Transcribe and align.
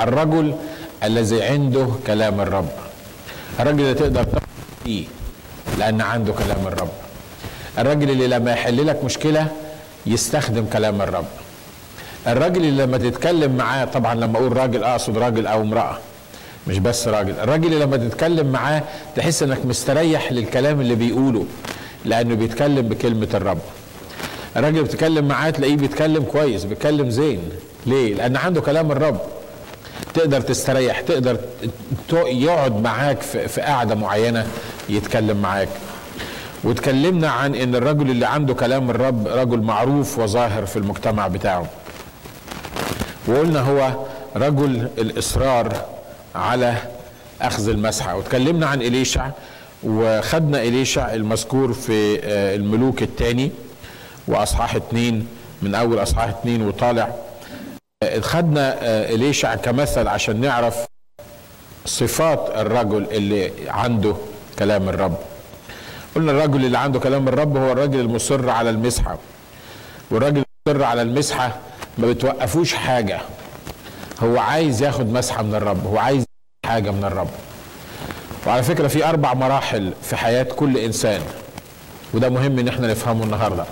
الرجل 0.00 0.54
الذي 1.04 1.42
عنده 1.42 1.88
كلام 2.06 2.40
الرب. 2.40 2.68
الراجل 3.60 3.80
اللي 3.80 3.94
تقدر 3.94 4.26
فيه 4.84 5.04
لأن 5.78 6.00
عنده 6.00 6.32
كلام 6.32 6.66
الرب. 6.66 6.88
الراجل 7.78 8.10
اللي 8.10 8.26
لما 8.26 8.52
يحل 8.52 8.86
لك 8.86 9.04
مشكلة 9.04 9.46
يستخدم 10.06 10.64
كلام 10.72 11.02
الرب. 11.02 11.24
الراجل 12.26 12.64
اللي 12.64 12.82
لما 12.82 12.98
تتكلم 12.98 13.56
معاه 13.56 13.84
طبعا 13.84 14.14
لما 14.14 14.38
أقول 14.38 14.56
راجل 14.56 14.84
أقصد 14.84 15.18
راجل 15.18 15.46
أو 15.46 15.60
امرأة 15.60 15.98
مش 16.66 16.78
بس 16.78 17.08
راجل. 17.08 17.34
الراجل 17.42 17.66
اللي 17.72 17.84
لما 17.84 17.96
تتكلم 17.96 18.52
معاه 18.52 18.82
تحس 19.16 19.42
إنك 19.42 19.66
مستريح 19.66 20.32
للكلام 20.32 20.80
اللي 20.80 20.94
بيقوله 20.94 21.46
لأنه 22.04 22.34
بيتكلم 22.34 22.88
بكلمة 22.88 23.28
الرب. 23.34 23.58
الراجل 24.56 24.82
بتتكلم 24.82 25.28
معاه 25.28 25.50
تلاقيه 25.50 25.76
بيتكلم 25.76 26.22
كويس 26.22 26.64
بيتكلم 26.64 27.10
زين. 27.10 27.40
ليه؟ 27.86 28.14
لأن 28.14 28.36
عنده 28.36 28.60
كلام 28.60 28.92
الرب. 28.92 29.20
تقدر 30.14 30.40
تستريح 30.40 31.00
تقدر 31.00 31.36
يقعد 32.12 32.82
معاك 32.82 33.20
في, 33.22 33.60
قعدة 33.60 33.94
معينة 33.94 34.46
يتكلم 34.88 35.42
معاك. 35.42 35.68
وتكلمنا 36.64 37.30
عن 37.30 37.54
إن 37.54 37.74
الرجل 37.74 38.10
اللي 38.10 38.26
عنده 38.26 38.54
كلام 38.54 38.90
الرب 38.90 39.28
رجل 39.28 39.60
معروف 39.60 40.18
وظاهر 40.18 40.66
في 40.66 40.76
المجتمع 40.76 41.28
بتاعه. 41.28 41.66
وقلنا 43.26 43.60
هو 43.60 43.90
رجل 44.36 44.88
الإصرار 44.98 45.84
على 46.34 46.74
أخذ 47.42 47.68
المسحة. 47.68 48.16
وتكلمنا 48.16 48.66
عن 48.66 48.82
إليشع 48.82 49.26
وخدنا 49.82 50.62
إليشع 50.62 51.14
المذكور 51.14 51.72
في 51.72 52.20
الملوك 52.54 53.02
الثاني 53.02 53.50
وأصحاح 54.28 54.74
اتنين 54.74 55.26
من 55.62 55.74
أول 55.74 56.02
أصحاح 56.02 56.28
اتنين 56.28 56.66
وطالع 56.68 57.14
خدنا 58.20 58.76
إليشع 59.10 59.54
كمثل 59.54 60.08
عشان 60.08 60.40
نعرف 60.40 60.84
صفات 61.86 62.50
الرجل 62.56 63.06
اللي 63.10 63.52
عنده 63.68 64.14
كلام 64.58 64.88
الرب. 64.88 65.16
قلنا 66.16 66.32
الرجل 66.32 66.64
اللي 66.64 66.78
عنده 66.78 67.00
كلام 67.00 67.28
الرب 67.28 67.56
هو 67.56 67.72
الرجل 67.72 68.00
المصر 68.00 68.50
على 68.50 68.70
المسحة. 68.70 69.18
والراجل 70.10 70.44
المصر 70.68 70.84
على 70.84 71.02
المسحة 71.02 71.56
ما 71.98 72.06
بتوقفوش 72.06 72.74
حاجة. 72.74 73.20
هو 74.22 74.38
عايز 74.38 74.82
ياخد 74.82 75.12
مسحة 75.12 75.42
من 75.42 75.54
الرب 75.54 75.86
هو 75.86 75.98
عايز 75.98 76.24
حاجة 76.66 76.90
من 76.90 77.04
الرب. 77.04 77.30
وعلى 78.46 78.62
فكرة 78.62 78.88
في 78.88 79.08
أربع 79.08 79.34
مراحل 79.34 79.92
في 80.02 80.16
حياة 80.16 80.42
كل 80.42 80.78
إنسان. 80.78 81.20
وده 82.14 82.28
مهم 82.28 82.58
إن 82.58 82.68
إحنا 82.68 82.86
نفهمه 82.90 83.24
النهارده. 83.24 83.64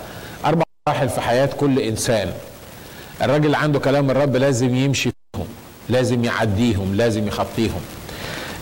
أربع 0.45 0.63
مراحل 0.87 1.09
في 1.09 1.21
حياة 1.21 1.49
كل 1.59 1.79
إنسان. 1.79 2.33
الراجل 3.21 3.45
اللي 3.45 3.57
عنده 3.57 3.79
كلام 3.79 4.11
الرب 4.11 4.35
لازم 4.35 4.75
يمشي 4.75 5.09
فيهم 5.35 5.47
لازم 5.89 6.23
يعديهم 6.23 6.95
لازم 6.95 7.27
يخطيهم. 7.27 7.81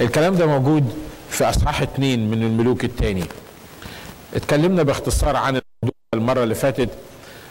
الكلام 0.01 0.35
ده 0.35 0.45
موجود 0.45 0.93
في 1.29 1.49
أصحاح 1.49 1.81
اتنين 1.81 2.31
من 2.31 2.43
الملوك 2.43 2.83
الثاني 2.83 3.23
اتكلمنا 4.35 4.83
باختصار 4.83 5.35
عن 5.35 5.49
الموضوع 5.49 5.93
المرة 6.13 6.43
اللي 6.43 6.55
فاتت 6.55 6.89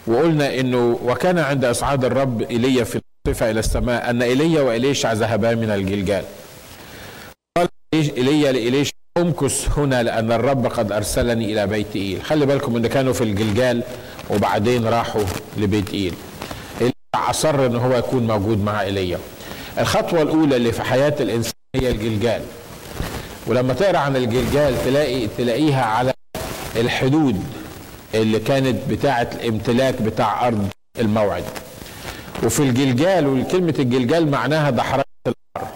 وقلنا 0.07 0.61
إنه 0.61 0.99
وكان 1.05 1.39
عند 1.39 1.65
أصعاد 1.65 2.05
الرب 2.05 2.43
إيليا 2.43 2.85
في 2.85 3.01
الصفة 3.29 3.51
إلى 3.51 3.61
السماء 3.61 4.11
أن 4.11 4.23
إيليا 4.23 4.61
واليشع 4.63 5.13
ذهبا 5.13 5.55
من 5.55 5.71
الجلجال. 5.71 6.25
قال 7.59 7.69
إيليا 7.95 8.53
لإليشع 8.53 8.93
امكث 9.19 9.79
هنا 9.79 10.03
لأن 10.03 10.33
الرب 10.33 10.67
قد 10.67 10.93
أرسلني 10.93 11.53
إلى 11.53 11.67
بيت 11.67 11.97
إيل. 11.97 12.23
خلي 12.23 12.47
بالكم 12.47 12.77
إن 12.77 12.87
كانوا 12.87 13.13
في 13.13 13.25
الجلجال 13.25 13.83
وبعدين 14.31 14.87
راحوا 14.87 15.23
لبيت 15.57 15.91
إيل. 15.95 16.15
أصر 17.31 17.67
إن 17.67 17.77
هو 17.77 17.97
يكون 17.97 18.27
موجود 18.27 18.65
مع 18.65 18.83
ايليا 18.83 19.19
الخطوة 19.79 20.23
الأولى 20.23 20.57
اللي 20.57 20.73
في 20.73 20.83
حياة 20.83 21.15
الإنسان 21.21 21.53
هي 21.77 21.91
الجلجال. 21.91 22.43
ولما 23.47 23.75
تقرأ 23.75 23.99
عن 23.99 24.17
الجلجال 24.17 24.85
تلاقي 24.85 25.27
تلاقيها 25.39 25.85
على 25.85 26.13
الحدود 26.77 27.45
اللي 28.15 28.39
كانت 28.39 28.77
بتاعة 28.91 29.31
الامتلاك 29.35 30.03
بتاع 30.03 30.49
أرض 30.49 30.69
الموعد. 30.99 31.45
وفي 32.45 32.61
الجلجال 32.63 33.27
وكلمة 33.27 33.75
الجلجال 33.79 34.31
معناها 34.31 34.71
دحرات 34.71 35.07
الأرض. 35.27 35.69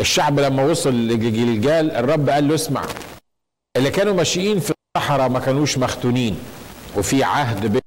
الشعب 0.00 0.40
لما 0.40 0.64
وصل 0.64 0.94
للجلجال 0.94 1.90
الرب 1.90 2.28
قال 2.28 2.48
له 2.48 2.54
اسمع 2.54 2.82
اللي 3.76 3.90
كانوا 3.90 4.14
ماشيين 4.14 4.60
في 4.60 4.72
الصحراء 4.96 5.28
ما 5.28 5.38
كانوش 5.40 5.78
مختونين. 5.78 6.38
وفي 6.96 7.24
عهد 7.24 7.66
بين 7.66 7.82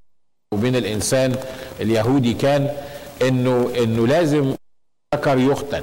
وبين 0.54 0.76
الإنسان 0.76 1.36
اليهودي 1.82 2.34
كان 2.34 2.70
إنه 3.22 3.72
إنه 3.78 4.08
لازم 4.08 4.54
ذكر 5.16 5.38
يختن 5.38 5.82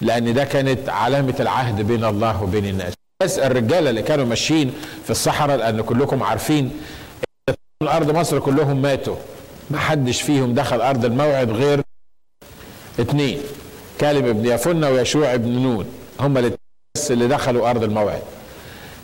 لأن 0.00 0.34
ده 0.34 0.44
كانت 0.44 0.88
علامة 0.88 1.34
العهد 1.40 1.80
بين 1.86 2.04
الله 2.04 2.42
وبين 2.42 2.64
الناس. 2.64 2.92
بس 3.22 3.38
الرجاله 3.38 3.90
اللي 3.90 4.02
كانوا 4.02 4.24
ماشيين 4.24 4.72
في 5.04 5.10
الصحراء 5.10 5.56
لأن 5.56 5.80
كلكم 5.80 6.22
عارفين 6.22 6.70
الأرض 7.82 8.10
مصر 8.10 8.38
كلهم 8.38 8.82
ماتوا. 8.82 9.16
ما 9.70 9.78
حدش 9.78 10.22
فيهم 10.22 10.54
دخل 10.54 10.80
أرض 10.80 11.04
الموعد 11.04 11.50
غير 11.50 11.80
اتنين 13.00 13.38
كالب 13.98 14.26
ابن 14.26 14.46
يفنة 14.46 14.90
ويشوع 14.90 15.34
ابن 15.34 15.48
نون. 15.50 15.86
هم 16.20 16.50
بس 16.96 17.10
اللي 17.10 17.28
دخلوا 17.28 17.70
أرض 17.70 17.82
الموعد. 17.82 18.22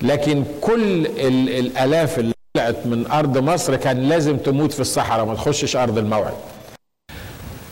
لكن 0.03 0.45
كل 0.61 1.07
الآلاف 1.07 2.19
اللي 2.19 2.35
طلعت 2.57 2.87
من 2.87 3.07
أرض 3.11 3.39
مصر 3.39 3.77
كان 3.77 4.09
لازم 4.09 4.37
تموت 4.37 4.73
في 4.73 4.81
الصحراء 4.81 5.25
ما 5.25 5.35
تخشش 5.35 5.77
أرض 5.77 5.99
الموعد. 5.99 6.35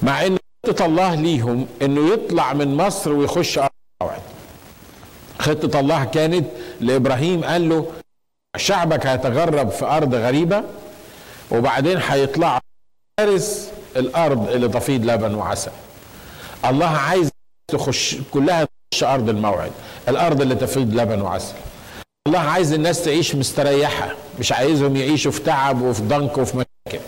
مع 0.03 0.27
إن 0.27 0.37
خطة 0.67 0.87
الله 0.87 1.15
ليهم 1.15 1.67
إنه 1.83 2.13
يطلع 2.13 2.53
من 2.53 2.77
مصر 2.77 3.13
ويخش 3.13 3.59
أرض 3.59 3.71
الموعد. 4.03 4.21
خطة 5.39 5.81
الله 5.81 6.05
كانت 6.05 6.47
لإبراهيم 6.81 7.45
قال 7.45 7.69
له 7.69 7.87
شعبك 8.57 9.07
هيتغرب 9.07 9.71
في 9.71 9.85
أرض 9.85 10.15
غريبة 10.15 10.65
وبعدين 11.51 11.99
هيطلع 12.09 12.61
فارس 13.21 13.71
الأرض 13.97 14.49
اللي 14.49 14.69
تفيض 14.69 15.05
لبن 15.05 15.35
وعسل. 15.35 15.71
الله 16.65 16.87
عايز 16.89 17.31
تخش 17.73 18.17
كلها 18.31 18.67
تخش 18.91 19.05
أرض 19.05 19.29
الموعد 19.29 19.73
الأرض 20.09 20.41
اللي 20.41 20.55
تفيض 20.55 20.95
لبن 20.95 21.21
وعسل. 21.21 21.55
الله 22.27 22.39
عايز 22.39 22.73
الناس 22.73 23.05
تعيش 23.05 23.35
مستريحة. 23.35 24.15
مش 24.41 24.53
عايزهم 24.53 24.97
يعيشوا 24.97 25.33
في 25.33 25.41
تعب 25.41 25.83
وفي 25.83 26.03
ضنك 26.03 26.39
وفي 26.39 26.57
مشاكل. 26.57 27.05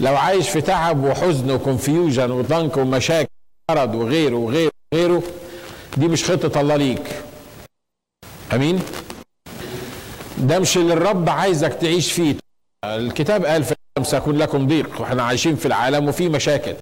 لو 0.00 0.16
عايش 0.16 0.48
في 0.50 0.60
تعب 0.60 1.04
وحزن 1.04 1.50
وكونفيوجن 1.50 2.30
وضنك 2.30 2.76
ومشاكل 2.76 3.28
مرض 3.70 3.94
وغيره 3.94 4.36
وغيره 4.36 4.70
وغيره 4.94 5.22
دي 5.96 6.08
مش 6.08 6.24
خطة 6.24 6.60
الله 6.60 6.76
ليك. 6.76 7.22
أمين؟ 8.52 8.80
ده 10.38 10.58
مش 10.58 10.76
اللي 10.76 10.92
الرب 10.92 11.28
عايزك 11.28 11.72
تعيش 11.74 12.12
فيه. 12.12 12.34
الكتاب 12.84 13.44
قال 13.44 13.64
في 13.64 13.74
سيكون 14.02 14.38
لكم 14.38 14.66
ضيق 14.66 15.00
وإحنا 15.00 15.22
عايشين 15.22 15.56
في 15.56 15.66
العالم 15.66 16.08
وفي 16.08 16.28
مشاكل. 16.28 16.74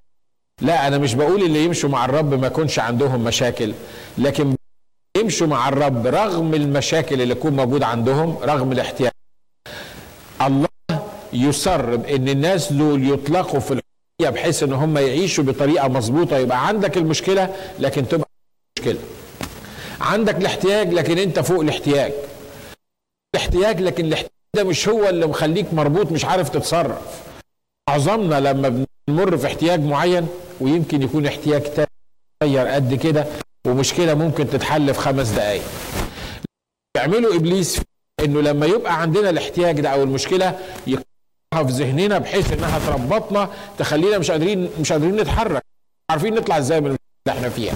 لا 0.62 0.86
أنا 0.86 0.98
مش 0.98 1.14
بقول 1.14 1.42
اللي 1.42 1.64
يمشوا 1.64 1.88
مع 1.90 2.04
الرب 2.04 2.34
ما 2.34 2.46
يكونش 2.46 2.78
عندهم 2.78 3.24
مشاكل 3.24 3.74
لكن 4.18 4.54
يمشوا 5.16 5.46
مع 5.46 5.68
الرب 5.68 6.06
رغم 6.06 6.54
المشاكل 6.54 7.22
اللي 7.22 7.34
تكون 7.34 7.56
موجودة 7.56 7.86
عندهم 7.86 8.38
رغم 8.42 8.72
الاحتياج. 8.72 9.12
يسر 11.32 11.96
بان 11.96 12.28
الناس 12.28 12.72
دول 12.72 13.12
يطلقوا 13.12 13.60
في 13.60 13.70
الحرية 13.70 14.30
بحيث 14.40 14.62
إن 14.62 14.72
هم 14.72 14.98
يعيشوا 14.98 15.44
بطريقة 15.44 15.88
مظبوطة 15.88 16.36
يبقى 16.38 16.66
عندك 16.66 16.96
المشكلة 16.96 17.54
لكن 17.78 18.08
تبقى 18.08 18.28
مشكلة. 18.78 18.98
عندك 20.00 20.36
الاحتياج 20.36 20.92
لكن 20.94 21.18
أنت 21.18 21.38
فوق 21.40 21.60
الاحتياج. 21.60 22.12
الاحتياج 23.34 23.80
لكن 23.80 24.04
الاحتياج 24.04 24.30
ده 24.56 24.64
مش 24.64 24.88
هو 24.88 25.08
اللي 25.08 25.26
مخليك 25.26 25.74
مربوط 25.74 26.12
مش 26.12 26.24
عارف 26.24 26.48
تتصرف. 26.48 27.22
معظمنا 27.88 28.40
لما 28.40 28.84
بنمر 29.08 29.36
في 29.36 29.46
احتياج 29.46 29.80
معين 29.80 30.28
ويمكن 30.60 31.02
يكون 31.02 31.26
احتياج 31.26 31.62
تاني 31.62 31.86
صغير 32.42 32.66
قد 32.68 32.94
كده 32.94 33.26
ومشكلة 33.66 34.14
ممكن 34.14 34.50
تتحل 34.50 34.94
في 34.94 35.00
خمس 35.00 35.28
دقائق 35.28 35.62
يعملوا 36.96 37.34
إبليس 37.36 37.80
إنه 38.24 38.40
لما 38.40 38.66
يبقى 38.66 39.00
عندنا 39.02 39.30
الاحتياج 39.30 39.80
ده 39.80 39.88
أو 39.88 40.02
المشكلة 40.02 40.58
يقطعها 40.86 41.04
في 41.54 41.62
ذهننا 41.62 42.18
بحيث 42.18 42.52
إنها 42.52 42.78
تربطنا 42.78 43.48
تخلينا 43.78 44.18
مش 44.18 44.30
قادرين 44.30 44.70
مش 44.80 44.92
قادرين 44.92 45.16
نتحرك. 45.16 45.62
عارفين 46.10 46.34
نطلع 46.34 46.58
إزاي 46.58 46.80
من 46.80 46.86
اللي 46.86 46.98
إحنا 47.28 47.48
فيها. 47.48 47.74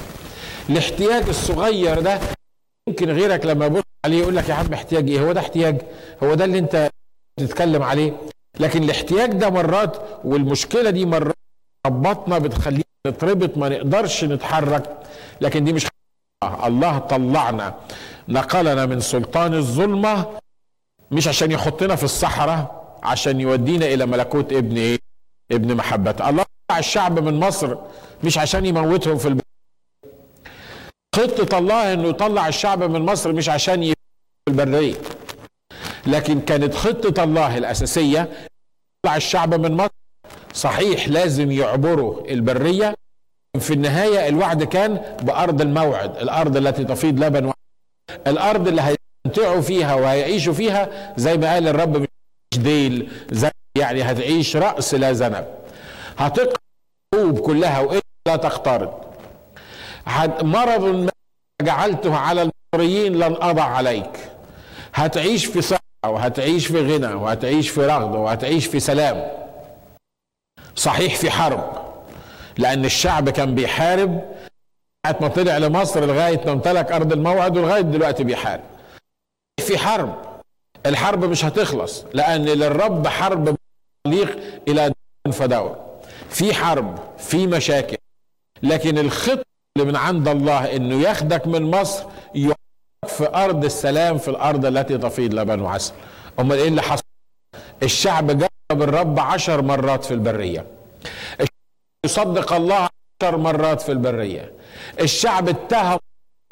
الاحتياج 0.70 1.28
الصغير 1.28 2.00
ده 2.00 2.20
يمكن 2.88 3.10
غيرك 3.10 3.46
لما 3.46 3.66
يبص 3.66 3.82
عليه 4.04 4.18
يقول 4.22 4.36
لك 4.36 4.48
يا 4.48 4.54
عم 4.54 4.72
احتياج 4.72 5.10
إيه؟ 5.10 5.20
هو 5.20 5.32
ده 5.32 5.40
احتياج. 5.40 5.80
هو 6.22 6.34
ده 6.34 6.44
اللي 6.44 6.58
أنت 6.58 6.90
بتتكلم 7.40 7.82
عليه. 7.82 8.12
لكن 8.60 8.82
الاحتياج 8.82 9.32
ده 9.32 9.50
مرات 9.50 9.96
والمشكلة 10.24 10.90
دي 10.90 11.06
مرات 11.06 11.34
ربطنا 11.86 12.38
بتخلينا 12.38 12.84
نتربط 13.06 13.58
ما 13.58 13.68
نقدرش 13.68 14.24
نتحرك. 14.24 14.96
لكن 15.40 15.64
دي 15.64 15.72
مش 15.72 15.86
الله 16.64 16.98
طلعنا. 16.98 17.74
نقلنا 18.28 18.86
من 18.86 19.00
سلطان 19.00 19.54
الظلمة 19.54 20.26
مش 21.10 21.28
عشان 21.28 21.50
يحطنا 21.50 21.96
في 21.96 22.04
الصحراء 22.04 22.83
عشان 23.04 23.40
يودينا 23.40 23.86
إلى 23.86 24.06
ملكوت 24.06 24.52
ابن 24.52 24.76
إيه؟ 24.76 24.98
ابن 25.52 25.74
محبته 25.76 26.28
الله 26.30 26.44
طلع 26.68 26.78
الشعب 26.78 27.18
من 27.18 27.34
مصر 27.40 27.76
مش 28.24 28.38
عشان 28.38 28.66
يموتهم 28.66 29.18
في 29.18 29.28
البيت 29.28 29.44
خطة 31.16 31.58
الله 31.58 31.92
إنه 31.92 32.08
يطلع 32.08 32.48
الشعب 32.48 32.82
من 32.82 33.00
مصر 33.02 33.32
مش 33.32 33.48
عشان 33.48 33.82
في 33.84 33.94
البرية. 34.48 34.94
لكن 36.06 36.40
كانت 36.40 36.74
خطة 36.74 37.24
الله 37.24 37.58
الأساسية 37.58 38.28
يطلع 39.04 39.16
الشعب 39.16 39.54
من 39.54 39.72
مصر. 39.76 39.90
صحيح 40.54 41.08
لازم 41.08 41.50
يعبروا 41.50 42.30
البرية. 42.30 42.94
في 43.60 43.72
النهاية 43.72 44.28
الوعد 44.28 44.62
كان 44.62 44.94
بأرض 45.22 45.60
الموعد 45.60 46.16
الأرض 46.16 46.56
التي 46.56 46.84
تفيض 46.84 47.24
لبن 47.24 47.52
الأرض 48.26 48.68
اللي 48.68 48.82
هيستمتعوا 48.82 49.60
فيها 49.60 49.94
وهيعيشوا 49.94 50.52
فيها 50.52 51.14
زي 51.16 51.36
ما 51.36 51.52
قال 51.52 51.68
الرب 51.68 52.06
ديل 52.56 53.10
يعني 53.78 54.02
هتعيش 54.02 54.56
رأس 54.56 54.94
لا 54.94 55.12
ذنب 55.12 55.46
هتقرأ 56.18 57.40
كلها 57.42 57.80
وإلا 57.80 58.00
لا 58.28 58.36
تختارض 58.36 59.04
مرض 60.42 60.84
ما 60.84 61.10
جعلته 61.62 62.16
على 62.16 62.50
المصريين 62.74 63.12
لن 63.18 63.36
أضع 63.40 63.62
عليك. 63.64 64.30
هتعيش 64.94 65.46
في 65.46 65.62
صحة 65.62 65.80
وهتعيش 66.06 66.66
في 66.66 66.80
غنى 66.80 67.14
وهتعيش 67.14 67.68
في 67.70 67.86
رغد 67.86 68.14
وهتعيش 68.14 68.66
في 68.66 68.80
سلام. 68.80 69.30
صحيح 70.76 71.16
في 71.16 71.30
حرب 71.30 71.84
لأن 72.58 72.84
الشعب 72.84 73.30
كان 73.30 73.54
بيحارب 73.54 74.20
ساعة 75.06 75.16
ما 75.20 75.28
طلع 75.28 75.58
لمصر 75.58 76.04
لغاية 76.04 76.44
ما 76.46 76.52
امتلك 76.52 76.92
أرض 76.92 77.12
الموعد 77.12 77.56
ولغاية 77.56 77.80
دلوقتي 77.80 78.24
بيحارب. 78.24 78.60
في 79.60 79.78
حرب. 79.78 80.23
الحرب 80.86 81.24
مش 81.24 81.44
هتخلص 81.44 82.04
لأن 82.14 82.44
للرب 82.44 83.08
حرب 83.08 83.56
تليق 84.04 84.38
إلى 84.68 84.92
فدور 85.32 85.76
في 86.30 86.54
حرب 86.54 86.98
في 87.18 87.46
مشاكل 87.46 87.96
لكن 88.62 88.98
الخطة 88.98 89.44
اللي 89.76 89.88
من 89.88 89.96
عند 89.96 90.28
الله 90.28 90.76
إنه 90.76 91.00
ياخدك 91.02 91.46
من 91.46 91.70
مصر 91.70 92.04
في 93.06 93.28
أرض 93.34 93.64
السلام 93.64 94.18
في 94.18 94.28
الأرض 94.28 94.66
التي 94.66 94.98
تفيض 94.98 95.34
لبن 95.34 95.60
وعسل. 95.60 95.92
أمال 96.40 96.58
إيه 96.58 96.68
اللي 96.68 96.82
حصل؟ 96.82 97.02
الشعب 97.82 98.26
جرب 98.38 98.82
الرب 98.82 99.18
عشر 99.18 99.62
مرات 99.62 100.04
في 100.04 100.14
البرية. 100.14 100.66
يصدق 102.04 102.52
الله 102.52 102.88
عشر 103.22 103.36
مرات 103.36 103.82
في 103.82 103.92
البرية. 103.92 104.52
الشعب 105.00 105.48
اتهم 105.48 105.98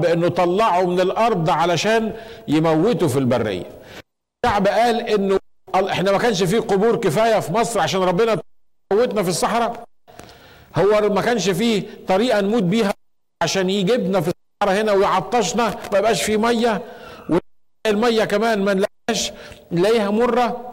بأنه 0.01 0.27
طلعه 0.27 0.81
من 0.85 0.99
الأرض 0.99 1.49
علشان 1.49 2.13
يموتوا 2.47 3.07
في 3.07 3.19
البرية. 3.19 3.65
الشعب 4.45 4.67
قال 4.67 4.99
إنه 5.01 5.39
إحنا 5.75 6.11
ما 6.11 6.17
كانش 6.17 6.43
فيه 6.43 6.59
قبور 6.59 6.95
كفاية 6.95 7.39
في 7.39 7.53
مصر 7.53 7.79
عشان 7.79 8.01
ربنا 8.01 8.37
موتنا 8.93 9.23
في 9.23 9.29
الصحراء. 9.29 9.83
هو 10.75 11.09
ما 11.09 11.21
كانش 11.21 11.49
فيه 11.49 11.83
طريقة 12.07 12.41
نموت 12.41 12.63
بيها 12.63 12.93
عشان 13.43 13.69
يجيبنا 13.69 14.21
في 14.21 14.27
الصحراء 14.31 14.81
هنا 14.81 14.91
ويعطشنا 14.91 15.75
ما 15.91 15.97
يبقاش 15.99 16.23
في 16.23 16.37
مية. 16.37 16.81
والميه 17.87 18.23
كمان 18.25 18.61
ما 18.63 18.73
نلاقيهاش 18.73 19.31
نلاقيها 19.71 20.09
مرة. 20.09 20.71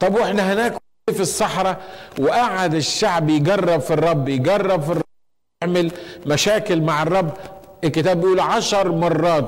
طب 0.00 0.14
وإحنا 0.14 0.52
هناك 0.52 0.78
في 1.12 1.20
الصحراء؟ 1.20 1.80
وقعد 2.18 2.74
الشعب 2.74 3.30
يجرب 3.30 3.80
في 3.80 3.92
الرب 3.94 4.28
يجرب 4.28 4.82
في 4.82 4.90
الرب 4.92 5.02
يعمل 5.62 5.92
مشاكل 6.26 6.80
مع 6.80 7.02
الرب. 7.02 7.30
الكتاب 7.84 8.20
بيقول 8.20 8.40
عشر 8.40 8.92
مرات 8.92 9.44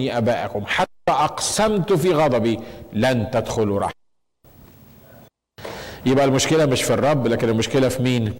أبائكم. 0.00 0.64
حتى 0.66 0.88
أقسمت 1.08 1.92
في 1.92 2.12
غضبي 2.12 2.60
لن 2.92 3.30
تدخلوا 3.30 3.80
رحمة. 3.80 3.94
يبقى 6.06 6.24
المشكلة 6.24 6.66
مش 6.66 6.82
في 6.82 6.94
الرب 6.94 7.26
لكن 7.26 7.48
المشكلة 7.48 7.88
في 7.88 8.02
مين؟ 8.02 8.34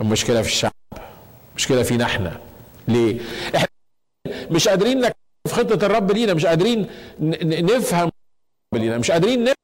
المشكلة 0.00 0.42
في 0.42 0.48
الشعب. 0.48 0.72
المشكلة 1.50 1.82
فينا 1.82 2.04
إحنا 2.04 2.40
ليه؟ 2.88 3.20
إحنا 3.56 3.68
مش 4.50 4.68
قادرين 4.68 5.00
نكتب 5.00 5.14
خطة 5.48 5.86
الرب 5.86 6.12
لينا 6.12 6.34
مش 6.34 6.46
قادرين 6.46 6.86
نفهم 7.20 8.10
لينا. 8.74 8.98
مش 8.98 9.10
قادرين 9.10 9.44
نفهم 9.44 9.54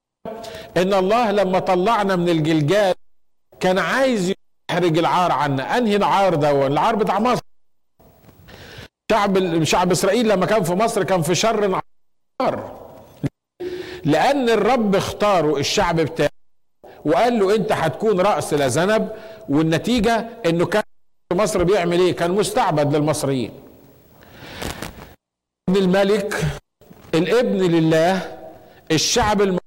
إن 0.76 0.94
الله 0.94 1.30
لما 1.30 1.58
طلعنا 1.58 2.16
من 2.16 2.28
الجلجال 2.28 2.94
كان 3.60 3.78
عايز 3.78 4.32
يحرج 4.70 4.98
العار 4.98 5.32
عنا. 5.32 5.78
أنهي 5.78 5.96
العار 5.96 6.34
ده 6.34 6.66
العار 6.66 6.96
بتاع 6.96 7.18
مصر. 7.18 7.42
شعب 9.10 9.64
شعب 9.64 9.90
إسرائيل 9.90 10.28
لما 10.28 10.46
كان 10.46 10.62
في 10.62 10.72
مصر 10.72 11.04
كان 11.04 11.22
في 11.22 11.34
شر 11.34 11.80
عار. 12.40 12.80
لأن 14.04 14.48
الرب 14.50 14.94
اختاره 14.94 15.56
الشعب 15.56 15.96
بتاعه 16.00 16.30
وقال 17.04 17.38
له 17.38 17.54
أنت 17.54 17.72
هتكون 17.72 18.20
رأس 18.20 18.54
لا 18.54 18.68
ذنب 18.68 19.08
والنتيجة 19.48 20.26
إنه 20.46 20.66
كان 20.66 20.82
مصر 21.32 21.64
بيعمل 21.64 22.00
إيه؟ 22.00 22.16
كان 22.16 22.30
مستعبد 22.30 22.96
للمصريين. 22.96 23.50
ابن 25.68 25.76
الملك 25.78 26.40
الابن 27.14 27.58
لله 27.58 28.38
الشعب 28.92 29.42
الم... 29.42 29.58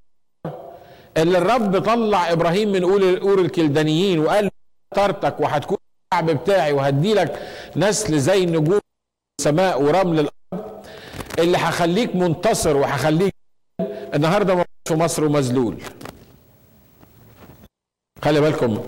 اللي 1.18 1.38
الرب 1.38 1.80
طلع 1.80 2.31
إبراهيم 2.31 2.72
من 2.72 2.84
اور 3.22 3.40
الكلدانيين 3.40 4.19
وقال 4.19 4.50
اخترتك 4.94 5.40
وهتكون 5.40 5.78
الشعب 6.13 6.31
بتاعي 6.31 6.72
وهدي 6.74 7.13
لك 7.13 7.48
نسل 7.75 8.19
زي 8.19 8.45
نجوم 8.45 8.80
السماء 9.39 9.81
ورمل 9.81 10.19
الأرض 10.19 10.85
اللي 11.39 11.57
هخليك 11.57 12.15
منتصر 12.15 12.77
وهخليك 12.77 13.33
النهارده 14.13 14.65
في 14.88 14.95
مصر 14.95 15.25
ومذلول. 15.25 15.77
خلي 18.24 18.41
بالكم 18.41 18.83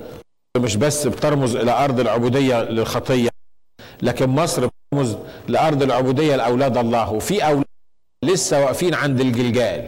مش 0.57 0.75
بس 0.75 1.07
بترمز 1.07 1.55
إلى 1.55 1.71
أرض 1.71 1.99
العبودية 1.99 2.63
للخطية 2.63 3.29
لكن 4.01 4.29
مصر 4.29 4.67
بترمز 4.91 5.17
لأرض 5.47 5.83
العبودية 5.83 6.35
لأولاد 6.35 6.77
الله. 6.77 7.11
وفي 7.11 7.45
أولاد 7.45 7.65
لسه 8.23 8.59
واقفين 8.59 8.93
عند 8.93 9.21
الجلجال. 9.21 9.87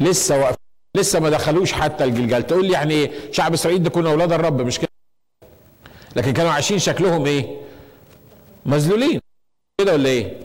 لسه 0.00 0.38
واقفين 0.38 0.56
لسه 0.96 1.20
ما 1.20 1.30
دخلوش 1.30 1.72
حتى 1.72 2.04
الجلجال. 2.04 2.46
تقول 2.46 2.66
لي 2.66 2.72
يعني 2.72 2.94
إيه؟ 2.94 3.32
شعب 3.32 3.52
إسرائيل 3.52 3.82
ده 3.82 3.90
كانوا 3.90 4.10
أولاد 4.10 4.32
الرب 4.32 4.60
مش 4.62 4.78
كده؟ 4.78 4.88
لكن 6.16 6.32
كانوا 6.32 6.50
عايشين 6.52 6.78
شكلهم 6.78 7.26
إيه؟ 7.26 7.60
مذلولين. 8.66 9.20
كده 9.78 9.92
ولا 9.92 10.08
إيه؟ 10.08 10.36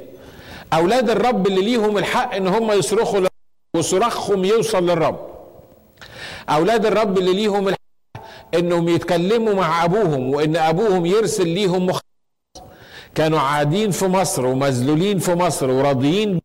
أولاد 0.73 1.09
الرب 1.09 1.47
اللي 1.47 1.61
ليهم 1.61 1.97
الحق 1.97 2.35
إن 2.35 2.47
هم 2.47 2.71
يصرخوا 2.71 3.27
وصراخهم 3.75 4.45
يوصل 4.45 4.85
للرب. 4.89 5.19
أولاد 6.49 6.85
الرب 6.85 7.17
اللي 7.17 7.33
ليهم 7.33 7.67
الحق 7.67 7.79
إنهم 8.53 8.89
يتكلموا 8.89 9.53
مع 9.53 9.83
أبوهم 9.85 10.33
وإن 10.33 10.55
أبوهم 10.55 11.05
يرسل 11.05 11.47
ليهم 11.47 11.85
مخ 11.85 11.99
كانوا 13.15 13.39
عادين 13.39 13.91
في 13.91 14.05
مصر 14.05 14.45
ومذلولين 14.45 15.19
في 15.19 15.33
مصر 15.33 15.69
وراضيين 15.69 16.41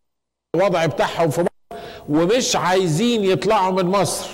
بالوضع 0.54 0.86
بتاعهم 0.86 1.30
في 1.30 1.40
مصر 1.40 1.80
ومش 2.08 2.56
عايزين 2.56 3.24
يطلعوا 3.24 3.72
من 3.72 3.86
مصر. 3.86 4.28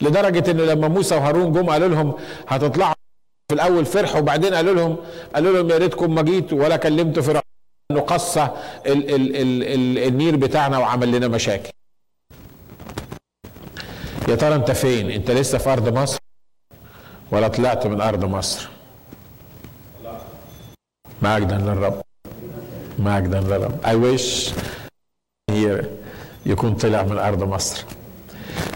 لدرجة 0.00 0.50
انه 0.50 0.64
لما 0.64 0.88
موسى 0.88 1.14
وهارون 1.14 1.52
جم 1.52 1.70
قالوا 1.70 1.88
لهم 1.88 2.14
هتطلعوا 2.48 2.94
في 3.48 3.54
الأول 3.54 3.86
فرحوا 3.86 4.20
وبعدين 4.20 4.54
قالوا 4.54 4.74
لهم 4.74 4.96
قالوا 5.34 5.52
لهم 5.52 5.70
يا 5.70 5.78
ريتكم 5.78 6.14
ما 6.14 6.22
جيتوا 6.22 6.64
ولا 6.64 6.76
كلمتوا 6.76 7.22
فرعون 7.22 7.42
إنه 7.90 8.06
ال 8.86 9.14
ال 9.14 9.36
ال 9.36 9.62
ال 9.62 9.98
النير 9.98 10.36
بتاعنا 10.36 10.78
وعمل 10.78 11.12
لنا 11.12 11.28
مشاكل. 11.28 11.70
يا 14.28 14.34
ترى 14.34 14.54
انت 14.54 14.70
فين؟ 14.70 15.10
انت 15.10 15.30
لسه 15.30 15.58
في 15.58 15.72
أرض 15.72 15.98
مصر؟ 15.98 16.18
ولا 17.30 17.48
طلعت 17.48 17.86
من 17.86 18.00
أرض 18.00 18.24
مصر؟ 18.24 18.68
مجدا 21.22 21.58
للرب. 21.58 22.02
مجدا 22.98 23.40
للرب. 23.40 23.80
I 23.84 23.94
wish 24.04 24.52
يكون 26.46 26.74
طلع 26.74 27.02
من 27.02 27.18
أرض 27.18 27.42
مصر. 27.42 27.84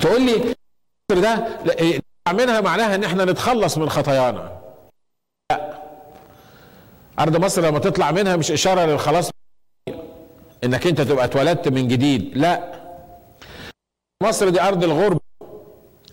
تقول 0.00 0.22
لي 0.22 0.54
ده 1.10 1.46
منها 2.32 2.60
معناها 2.60 2.94
إن 2.94 3.04
إحنا 3.04 3.24
نتخلص 3.24 3.78
من 3.78 3.88
خطايانا. 3.88 4.61
أرض 7.22 7.36
مصر 7.36 7.62
لما 7.62 7.78
تطلع 7.78 8.10
منها 8.10 8.36
مش 8.36 8.50
إشارة 8.52 8.86
للخلاص 8.86 9.30
إنك 10.64 10.86
أنت 10.86 11.00
تبقى 11.00 11.24
اتولدت 11.24 11.68
من 11.68 11.88
جديد. 11.88 12.38
لا. 12.38 12.72
مصر 14.22 14.48
دي 14.48 14.60
أرض 14.62 14.84
الغرب. 14.84 15.20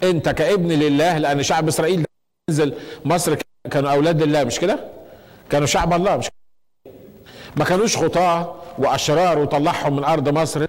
أنت 0.03 0.29
كابن 0.29 0.67
لله 0.71 1.17
لأن 1.17 1.43
شعب 1.43 1.67
إسرائيل 1.67 2.05
نزل. 2.49 2.73
مصر 3.05 3.35
كانوا 3.71 3.91
أولاد 3.91 4.21
الله 4.21 4.43
مش 4.43 4.59
كده؟ 4.59 4.79
كانوا 5.49 5.67
شعب 5.67 5.93
الله 5.93 6.17
مش 6.17 6.29
كده؟ 6.29 6.93
ما 7.55 7.65
كانوش 7.65 7.97
خطاة 7.97 8.55
وأشرار 8.77 9.39
وطلعهم 9.39 9.95
من 9.95 10.03
أرض 10.03 10.29
مصر. 10.29 10.65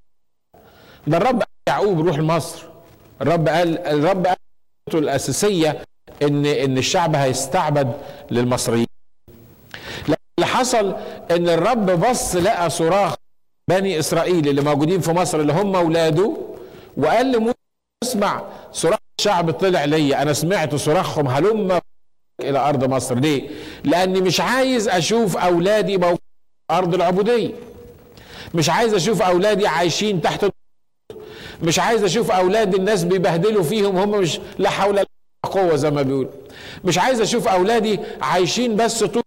ده 1.06 1.16
الرب 1.16 1.42
يعقوب 1.68 2.00
روح 2.06 2.18
لمصر 2.18 2.62
الرب 3.22 3.48
قال 3.48 3.78
الرب 3.78 4.26
قال 4.26 4.36
الأساسية 4.94 5.84
ان 6.22 6.46
إن 6.46 6.78
الشعب 6.78 7.14
هيستعبد 7.14 7.92
للمصريين. 8.30 8.86
اللي 10.40 10.52
حصل 10.52 10.94
إن 11.30 11.48
الرب 11.48 11.90
بص 12.10 12.36
لقى 12.36 12.70
صراخ 12.70 13.14
بني 13.70 13.98
إسرائيل 13.98 14.48
اللي 14.48 14.60
موجودين 14.60 15.00
في 15.00 15.12
مصر 15.12 15.40
اللي 15.40 15.52
هم 15.52 15.76
أولاده 15.76 16.36
وقال 16.96 17.32
لموسى 17.32 17.54
اسمع 18.04 18.42
صراخ 18.72 18.98
الشعب 19.20 19.50
طلع 19.50 19.84
ليا. 19.84 20.22
أنا 20.22 20.32
سمعت 20.32 20.74
صراخهم 20.74 21.28
هلم 21.28 21.80
إلى 22.40 22.58
أرض 22.58 22.84
مصر. 22.84 23.14
ليه؟ 23.14 23.48
لأني 23.84 24.20
مش 24.20 24.40
عايز 24.40 24.88
أشوف 24.88 25.36
أولادي 25.36 25.96
موجودين 25.96 26.18
أرض 26.70 26.94
العبودية. 26.94 27.50
مش 28.54 28.70
عايز 28.70 28.94
أشوف 28.94 29.22
أولادي 29.22 29.66
عايشين 29.66 30.20
تحت 30.20 30.46
مش 31.62 31.78
عايز 31.78 32.04
أشوف 32.04 32.30
أولاد 32.30 32.74
الناس 32.74 33.04
بيبهدلوا 33.04 33.62
فيهم 33.62 33.96
هم 33.96 34.10
مش 34.10 34.40
لا 34.58 34.70
حول 34.70 34.90
ولا 34.90 35.04
قوة 35.42 35.76
زي 35.76 35.90
ما 35.90 36.02
بيقول 36.02 36.28
مش 36.84 36.98
عايز 36.98 37.20
أشوف 37.20 37.48
أولادي 37.48 38.00
عايشين 38.22 38.76
بس 38.76 39.04
طول 39.04 39.22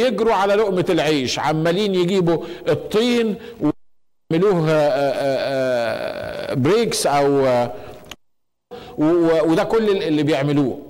يجروا 0.00 0.34
على 0.34 0.54
لقمة 0.54 0.86
العيش 0.90 1.38
عمالين 1.38 1.94
يجيبوا 1.94 2.44
الطين 2.68 3.36
ويعملوه 3.60 4.66
بريكس 6.54 7.06
أو 7.06 7.46
وده 9.50 9.64
كل 9.64 10.02
اللي 10.02 10.22
بيعملوه. 10.22 10.82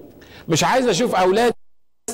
مش 0.48 0.64
عايز 0.64 0.88
أشوف 0.88 1.14
أولاد 1.14 1.52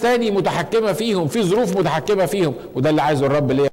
تاني 0.03 0.31
متحكمة 0.31 0.93
فيهم 0.93 1.29
في 1.29 1.43
ظروف 1.43 1.77
متحكمة 1.77 2.27
فيهم. 2.27 2.55
وده 2.75 2.91
اللي 2.91 3.03
عايزه 3.03 3.27
الرب 3.27 3.53
ليه 3.53 3.71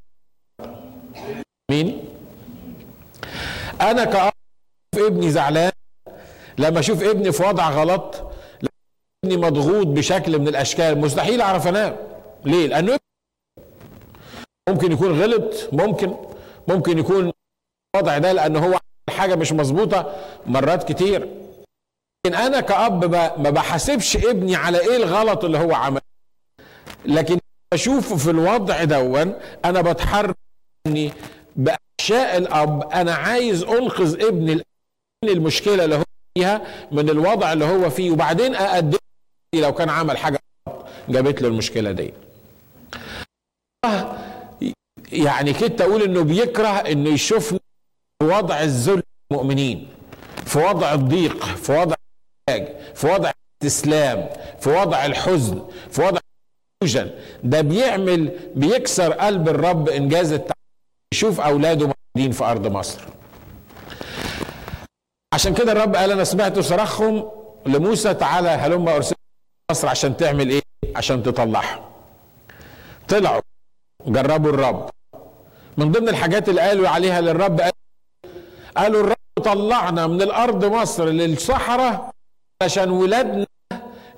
مين؟ 1.70 2.04
أنا 3.80 4.04
كأب 4.04 4.32
ابني 4.96 5.30
زعلان. 5.30 5.72
لما 6.58 6.80
أشوف 6.80 7.02
ابني 7.02 7.32
في 7.32 7.42
وضع 7.42 7.70
غلط 7.70 8.32
ابني 9.24 9.36
مضغوط 9.36 9.86
بشكل 9.86 10.38
من 10.38 10.48
الأشكال 10.48 10.98
مستحيل 10.98 11.40
أعرف 11.40 11.66
أنام. 11.66 11.96
ليه؟ 12.44 12.66
لأنه 12.66 12.96
ممكن 14.68 14.92
يكون 14.92 15.20
غلط 15.22 15.68
ممكن 15.72 16.14
ممكن 16.68 16.98
يكون 16.98 17.32
الوضع 17.96 18.18
ده 18.18 18.32
لأن 18.32 18.56
هو 18.56 18.78
حاجة 19.10 19.34
مش 19.34 19.52
مظبوطة 19.52 20.14
مرات 20.46 20.92
كتير. 20.92 21.28
لكن 22.26 22.36
أنا 22.36 22.60
كأب 22.60 23.04
ما 23.14 23.50
بحاسبش 23.50 24.16
ابني 24.16 24.56
على 24.56 24.80
إيه 24.80 24.96
الغلط 24.96 25.44
اللي 25.44 25.58
هو 25.58 25.74
عمله. 25.74 26.00
لكن 27.04 27.38
بشوفه 27.74 28.16
في 28.16 28.30
الوضع 28.30 28.84
دون 28.84 29.34
أنا 29.64 29.80
بتحرك 29.80 30.36
اني 30.86 31.12
بأشياء 31.56 32.36
الأب. 32.36 32.90
أنا 32.92 33.14
عايز 33.14 33.62
أنقذ 33.62 34.24
ابني 34.24 34.54
من 35.24 35.30
المشكلة 35.30 35.84
اللي 35.84 35.96
هو 35.96 36.04
فيها 36.38 36.86
من 36.92 37.10
الوضع 37.10 37.52
اللي 37.52 37.64
هو 37.64 37.90
فيه. 37.90 38.10
وبعدين 38.10 38.54
أقدم 38.54 38.98
لو 39.54 39.72
كان 39.74 39.88
عمل 39.88 40.18
حاجة 40.18 40.38
جابت 41.08 41.42
له 41.42 41.48
المشكلة 41.48 41.92
دي. 41.92 42.14
يعني 45.12 45.52
كده 45.52 45.84
أقول 45.84 46.02
إنه 46.02 46.22
بيكره 46.22 46.68
إنه 46.68 47.10
يشوفني 47.10 47.60
في 48.22 48.26
وضع 48.28 48.62
الذل 48.62 49.02
المؤمنين 49.32 49.88
في 50.46 50.58
وضع 50.58 50.94
الضيق 50.94 51.44
في 51.44 51.72
وضع 51.72 51.94
الحاج 52.48 52.68
في 52.94 53.06
وضع 53.06 53.30
الاستسلام 53.62 54.28
في 54.60 54.70
وضع 54.70 55.06
الحزن 55.06 55.62
في 55.90 56.02
وضع 56.02 56.18
الوجن 56.82 57.10
ده 57.44 57.60
بيعمل 57.60 58.38
بيكسر 58.54 59.12
قلب 59.12 59.48
الرب 59.48 59.88
إنجاز 59.88 60.32
التعليم 60.32 60.54
يشوف 61.14 61.40
أولاده 61.40 61.86
موجودين 61.86 62.32
في 62.32 62.44
أرض 62.44 62.66
مصر. 62.66 63.00
عشان 65.34 65.54
كده 65.54 65.72
الرب 65.72 65.96
قال 65.96 66.10
أنا 66.10 66.24
سمعت 66.24 66.58
صراخهم 66.58 67.30
لموسى 67.66 68.14
تعالى 68.14 68.48
هلم 68.48 68.88
ارسل 68.88 69.14
مصر 69.70 69.88
عشان 69.88 70.16
تعمل 70.16 70.50
إيه؟ 70.50 70.62
عشان 70.96 71.22
تطلعهم. 71.22 71.82
طلعوا 73.08 73.40
جربوا 74.06 74.50
الرب. 74.50 74.90
من 75.80 75.92
ضمن 75.92 76.08
الحاجات 76.08 76.48
اللي 76.48 76.60
قالوا 76.60 76.88
عليها 76.88 77.20
للرب 77.20 77.60
قالوا 78.76 79.00
الرب 79.00 79.16
طلعنا 79.44 80.06
من 80.06 80.22
الأرض 80.22 80.64
مصر 80.64 81.04
للصحراء 81.08 82.10
عشان 82.62 82.90
ولادنا 82.90 83.46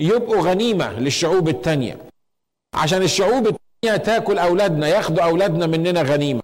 يبقوا 0.01 0.43
غنيمة 0.43 0.93
للشعوب 0.99 1.49
التانية. 1.49 1.99
عشان 2.75 3.03
الشعوب 3.03 3.47
التانية 3.47 3.97
تاكل 3.97 4.39
أولادنا 4.39 4.89
ياخدوا 4.89 5.25
أولادنا 5.25 5.67
مننا 5.67 6.03
غنيمة. 6.03 6.43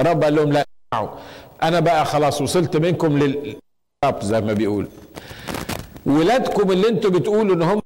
الرب 0.00 0.24
قال 0.24 0.34
لهم 0.34 0.52
لا 0.52 0.64
أنا 1.62 1.80
بقى 1.80 2.04
خلاص 2.04 2.40
وصلت 2.40 2.76
منكم 2.76 3.18
للرب 3.18 4.20
زي 4.22 4.40
ما 4.40 4.52
بيقول. 4.52 4.88
ولادكم 6.06 6.70
اللي 6.72 6.88
أنتوا 6.88 7.10
بتقولوا 7.10 7.54
إن 7.54 7.62
هم 7.62 7.82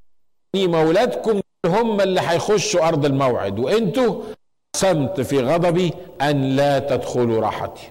غنيمة 0.56 0.82
ولادكم 0.82 1.40
هم 1.66 2.00
اللي 2.00 2.20
هيخشوا 2.20 2.88
أرض 2.88 3.04
الموعد. 3.04 3.58
وإنتوا 3.58 4.22
قسمت 4.78 5.20
في 5.20 5.40
غضبي 5.40 5.92
أن 6.22 6.56
لا 6.56 6.78
تدخلوا 6.78 7.40
راحتي. 7.40 7.90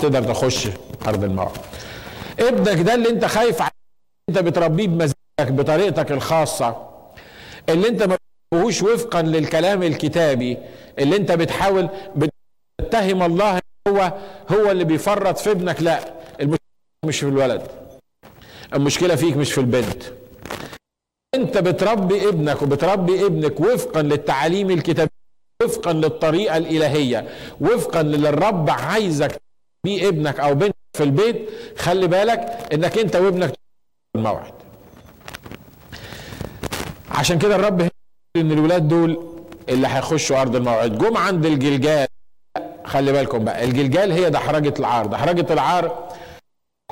تقدر 0.00 0.24
تخش 0.24 0.68
ارض 1.06 1.24
الموعد 1.24 1.50
ابنك 2.40 2.80
ده 2.80 2.94
اللي 2.94 3.10
انت 3.10 3.24
خايف 3.24 3.62
عليه 3.62 3.72
انت 4.28 4.38
بتربيه 4.38 4.86
بمزاجك 4.88 5.52
بطريقتك 5.52 6.12
الخاصة 6.12 6.88
اللي 7.68 7.88
انت 7.88 8.02
ما 8.02 8.16
بتربيهوش 8.50 8.82
وفقا 8.82 9.22
للكلام 9.22 9.82
الكتابي 9.82 10.56
اللي 10.98 11.16
انت 11.16 11.32
بتحاول 11.32 11.88
بتتهم 12.16 13.22
الله 13.22 13.60
هو 13.88 14.12
هو 14.50 14.70
اللي 14.70 14.84
بيفرط 14.84 15.38
في 15.38 15.50
ابنك. 15.50 15.82
لا 15.82 16.14
المشكلة 16.40 16.58
مش 17.04 17.20
في 17.20 17.26
الولد. 17.28 17.62
المشكلة 18.74 19.14
فيك 19.16 19.36
مش 19.36 19.52
في 19.52 19.58
البنت. 19.60 20.02
انت 21.34 21.58
بتربي 21.58 22.28
ابنك 22.28 22.62
وبتربي 22.62 23.26
ابنك 23.26 23.60
وفقا 23.60 24.02
للتعاليم 24.02 24.70
الكتابية 24.70 25.17
وفقا 25.62 25.92
للطريقة 25.92 26.56
الإلهية 26.56 27.28
وفقا 27.60 28.02
للي 28.02 28.28
الرب 28.28 28.70
عايزك 28.70 29.42
بيه 29.84 30.08
ابنك 30.08 30.40
أو 30.40 30.54
بنتك 30.54 30.74
في 30.96 31.02
البيت 31.04 31.48
خلي 31.78 32.06
بالك 32.06 32.40
إنك 32.72 32.98
أنت 32.98 33.16
وابنك 33.16 33.52
الموعد. 34.16 34.52
عشان 37.10 37.38
كده 37.38 37.56
الرب 37.56 37.80
إن 38.36 38.52
الولاد 38.52 38.88
دول 38.88 39.28
اللي 39.68 39.88
هيخشوا 39.88 40.40
أرض 40.40 40.56
الموعد. 40.56 40.98
جم 40.98 41.16
عند 41.16 41.46
الجلجال. 41.46 42.06
خلي 42.84 43.12
بالكم 43.12 43.44
بقى 43.44 43.64
الجلجال 43.64 44.12
هي 44.12 44.30
دحرجة 44.30 44.74
العار. 44.78 45.06
دحرجة 45.06 45.52
العار 45.52 46.08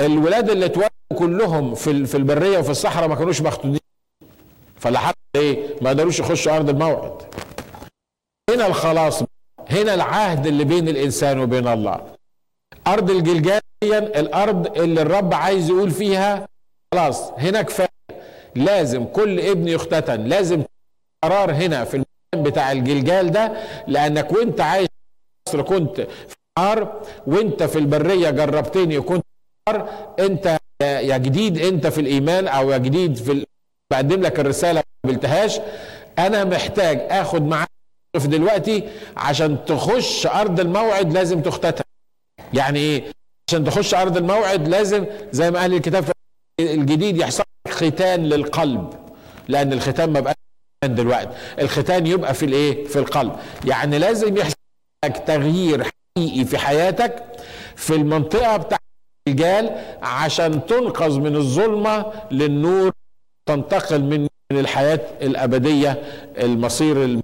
الولاد 0.00 0.50
اللي 0.50 0.66
اتولدوا 0.66 0.88
كلهم 1.18 1.74
في 1.74 2.06
في 2.06 2.16
البرية 2.16 2.58
وفي 2.58 2.70
الصحراء 2.70 3.08
ما 3.08 3.14
كانوش 3.14 3.40
مختونين 3.42 3.80
حصل 4.84 5.14
إيه؟ 5.36 5.76
ما 5.82 5.90
قدروش 5.90 6.18
يخشوا 6.20 6.56
أرض 6.56 6.68
الموعد. 6.68 7.22
هنا 8.50 8.66
الخلاص 8.66 9.22
هنا 9.70 9.94
العهد 9.94 10.46
اللي 10.46 10.64
بين 10.64 10.88
الإنسان 10.88 11.38
وبين 11.40 11.68
الله. 11.68 12.00
أرض 12.86 13.10
الجلجال 13.10 13.60
الأرض 13.92 14.78
اللي 14.78 15.02
الرب 15.02 15.34
عايز 15.34 15.68
يقول 15.70 15.90
فيها 15.90 16.48
خلاص 16.94 17.30
هنا 17.38 17.62
كفاية. 17.62 17.88
لازم 18.54 19.04
كل 19.04 19.40
ابن 19.40 19.68
يختتن 19.68 20.20
لازم 20.24 20.62
قرار 21.24 21.52
هنا 21.52 21.84
في 21.84 21.94
المكان 21.94 22.50
بتاع 22.50 22.72
الجلجال 22.72 23.30
ده 23.30 23.52
لأنك 23.86 24.32
وأنت 24.32 24.60
عايش 24.60 24.88
في 24.88 25.56
مصر 25.56 25.62
كنت 25.62 26.00
في 26.00 26.36
نار 26.58 27.02
وأنت 27.26 27.62
في 27.62 27.78
البرية 27.78 28.30
جربتني 28.30 28.98
وكنت 28.98 29.24
نار 29.68 29.88
أنت 30.18 30.58
يا 30.82 31.16
جديد 31.16 31.58
أنت 31.58 31.86
في 31.86 32.00
الإيمان 32.00 32.48
أو 32.48 32.70
يا 32.70 32.78
جديد 32.78 33.16
في 33.16 33.32
ال... 33.32 33.46
بقدم 33.90 34.20
لك 34.22 34.40
الرسالة 34.40 34.82
ما 35.04 35.10
قبلتهاش. 35.10 35.60
أنا 36.18 36.44
محتاج 36.44 37.06
أخد 37.10 37.42
معاك 37.42 37.68
دلوقتي 38.24 38.88
عشان 39.16 39.64
تخش 39.64 40.26
أرض 40.26 40.60
الموعد 40.60 41.12
لازم 41.12 41.42
تختتن 41.42 41.84
يعني 42.54 42.78
إيه؟ 42.78 43.04
عشان 43.48 43.64
تخش 43.64 43.94
أرض 43.94 44.16
الموعد 44.16 44.68
لازم 44.68 45.04
زي 45.32 45.50
ما 45.50 45.60
قال 45.60 45.74
الكتاب 45.74 46.04
الجديد 46.60 47.16
يحصل 47.16 47.42
ختان 47.68 48.24
للقلب 48.28 48.90
لأن 49.48 49.72
الختان 49.72 50.10
ما 50.12 50.20
بقاش 50.20 50.34
دلوقتي. 50.84 51.30
الختان 51.60 52.06
يبقى 52.06 52.34
في 52.34 52.46
الإيه؟ 52.46 52.84
في 52.84 52.98
القلب. 52.98 53.32
يعني 53.64 53.98
لازم 53.98 54.36
يحصل 54.36 54.54
لك 55.04 55.16
تغيير 55.26 55.84
حقيقي 55.84 56.44
في 56.44 56.58
حياتك 56.58 57.22
في 57.76 57.94
المنطقة 57.94 58.56
بتاع 58.56 58.78
الرجال 59.28 59.70
عشان 60.02 60.66
تنقذ 60.66 61.18
من 61.20 61.36
الظلمة 61.36 62.12
للنور 62.30 62.92
تنتقل 63.48 64.02
من 64.02 64.28
الحياة 64.52 65.00
الأبدية 65.22 66.02
المصير 66.38 67.20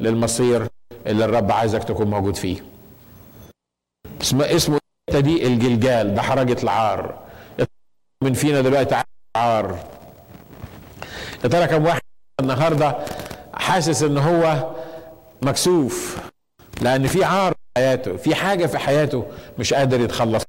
للمصير 0.00 0.66
اللي 1.06 1.24
الرب 1.24 1.52
عايزك 1.52 1.84
تكون 1.84 2.10
موجود 2.10 2.36
فيه. 2.36 2.64
اسمه 4.20 4.56
اسمه 4.56 4.78
دي؟ 5.10 5.46
الجلجال. 5.46 6.14
ده 6.14 6.22
حرجة 6.22 6.62
العار. 6.62 7.18
من 8.24 8.32
فينا 8.32 8.60
دلوقتي 8.60 9.02
عار. 9.36 9.78
يا 11.44 11.48
ترى 11.48 11.66
كم 11.66 11.84
واحد 11.84 12.00
النهارده 12.40 12.96
حاسس 13.54 14.02
إن 14.02 14.18
هو 14.18 14.70
مكسوف؟ 15.42 16.18
لأن 16.80 17.06
في 17.06 17.24
عار 17.24 17.52
في 17.52 17.58
حياته 17.76 18.16
في 18.16 18.34
حاجة 18.34 18.66
في 18.66 18.78
حياته 18.78 19.26
مش 19.58 19.74
قادر 19.74 20.00
يتخلص. 20.00 20.42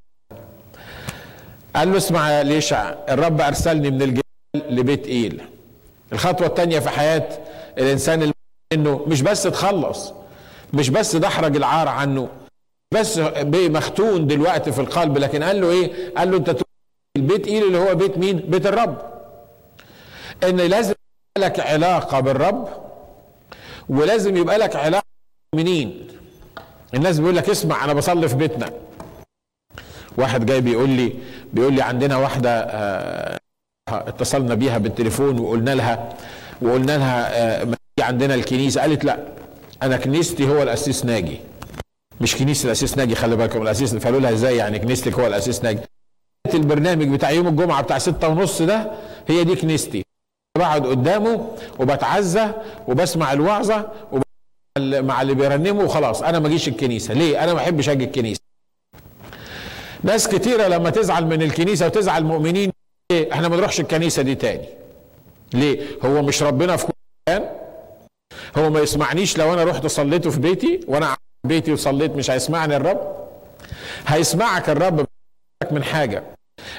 قال 1.75 1.91
له 1.91 1.97
اسمع 1.97 2.41
ليشع 2.41 2.93
الرب 3.09 3.41
أرسلني 3.41 3.91
من 3.91 4.01
الجبال 4.01 4.21
لبيت 4.69 5.07
إيل. 5.07 5.41
الخطوة 6.13 6.47
الثانية 6.47 6.79
في 6.79 6.89
حياة 6.89 7.29
الإنسان 7.77 8.31
إنه 8.73 9.05
مش 9.07 9.21
بس 9.21 9.43
تخلص 9.43 10.13
مش 10.73 10.89
بس 10.89 11.15
دحرج 11.15 11.55
العار 11.55 11.87
عنه 11.87 12.29
بس 12.93 13.19
مختون 13.53 14.27
دلوقتي 14.27 14.71
في 14.71 14.81
القلب. 14.81 15.17
لكن 15.17 15.43
قال 15.43 15.61
له 15.61 15.69
إيه؟ 15.71 16.13
قال 16.17 16.31
له 16.31 16.37
أنت 16.37 16.55
البيت 17.17 17.47
ايل 17.47 17.63
اللي 17.63 17.77
هو 17.77 17.95
بيت 17.95 18.17
مين؟ 18.17 18.37
بيت 18.37 18.65
الرب. 18.65 18.97
إن 20.43 20.57
لازم 20.57 20.93
لك 21.37 21.59
علاقة 21.59 22.19
بالرب 22.19 22.69
ولازم 23.89 24.37
يبقى 24.37 24.57
لك 24.57 24.75
علاقة 24.75 25.05
بالمؤمنين. 25.53 26.07
الناس 26.93 27.19
بيقول 27.19 27.35
لك 27.35 27.49
اسمع 27.49 27.83
أنا 27.83 27.93
بصلي 27.93 28.29
في 28.29 28.35
بيتنا. 28.35 28.71
واحد 30.17 30.45
جاي 30.45 30.61
بيقول 30.61 30.89
لي 30.89 31.13
بيقول 31.53 31.73
لي 31.73 31.81
عندنا 31.81 32.17
واحدة 32.17 32.49
آه، 32.59 33.37
اتصلنا 33.89 34.55
بيها 34.55 34.77
بالتليفون 34.77 35.39
وقلنا 35.39 35.75
لها 35.75 36.13
وقلنا 36.61 36.97
لها 36.97 37.29
آه، 37.61 37.67
عندنا 37.99 38.35
الكنيسة 38.35 38.81
قالت 38.81 39.05
لا 39.05 39.19
أنا 39.83 39.97
كنيستي 39.97 40.49
هو 40.49 40.63
الاسيس 40.63 41.05
ناجي. 41.05 41.39
مش 42.21 42.35
كنيسة 42.35 42.65
الاسيس 42.65 42.97
ناجي 42.97 43.15
خلي 43.15 43.35
بالكم 43.35 43.61
الاسيس 43.61 43.95
فقالوا 43.95 44.19
لها 44.19 44.31
إزاي 44.31 44.57
يعني 44.57 44.79
كنيستك 44.79 45.13
هو 45.13 45.27
الاسيس 45.27 45.63
ناجي؟ 45.63 45.79
البرنامج 46.53 47.07
بتاع 47.07 47.31
يوم 47.31 47.47
الجمعة 47.47 47.81
بتاع 47.81 47.97
ستة 47.97 48.27
ونص 48.27 48.61
ده 48.61 48.91
هي 49.27 49.43
دي 49.43 49.55
كنيستي. 49.55 50.03
بقعد 50.57 50.87
قدامه 50.87 51.51
وبتعزى 51.79 52.47
وبسمع 52.87 53.33
الوعظة 53.33 53.91
مع 54.79 55.21
اللي 55.21 55.33
بيرنموا 55.33 55.83
وخلاص. 55.83 56.21
أنا 56.21 56.39
ما 56.39 56.47
اجيش 56.47 56.67
الكنيسة. 56.67 57.13
ليه؟ 57.13 57.43
أنا 57.43 57.53
ما 57.53 57.59
بحبش 57.59 57.89
أجي 57.89 58.03
الكنيسة. 58.03 58.41
ناس 60.03 60.27
كتيرة 60.27 60.67
لما 60.67 60.89
تزعل 60.89 61.25
من 61.25 61.41
الكنيسة 61.41 61.85
وتزعل 61.85 62.21
المؤمنين 62.21 62.71
ليه 63.11 63.33
إحنا 63.33 63.47
ما 63.47 63.55
نروحش 63.55 63.79
الكنيسة 63.79 64.21
دي 64.21 64.35
تاني. 64.35 64.67
ليه؟ 65.53 65.79
هو 66.05 66.21
مش 66.21 66.43
ربنا 66.43 66.75
في 66.75 66.85
كل 66.85 66.93
مكان. 67.29 67.56
هو 68.57 68.69
ما 68.69 68.79
يسمعنيش 68.79 69.37
لو 69.37 69.53
أنا 69.53 69.63
رحت 69.63 69.85
صليته 69.87 70.29
في 70.29 70.39
بيتي 70.39 70.79
وأنا 70.87 71.07
في 71.13 71.47
بيتي 71.47 71.73
وصليت 71.73 72.11
مش 72.11 72.31
هيسمعني 72.31 72.75
الرب؟ 72.75 73.27
هيسمعك 74.07 74.69
الرب 74.69 75.05
من 75.71 75.83
حاجة. 75.83 76.23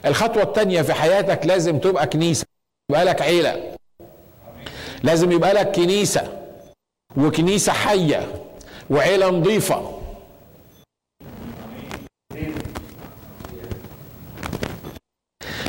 الخطوة 0.07 0.43
الثانية 0.43 0.83
في 0.83 0.93
حياتك 0.95 1.47
لازم 1.47 1.79
تبقى 1.79 2.07
كنيسة 2.07 2.47
يبقى 2.91 3.05
لك 3.05 3.23
عيلة. 3.23 3.77
لازم 5.03 5.33
يبقى 5.33 5.55
لك 5.55 5.73
كنيسة 5.77 6.39
وكنيسة 7.17 7.73
حية 7.73 8.45
وعيلة 8.91 9.31
نظيفة. 9.31 9.99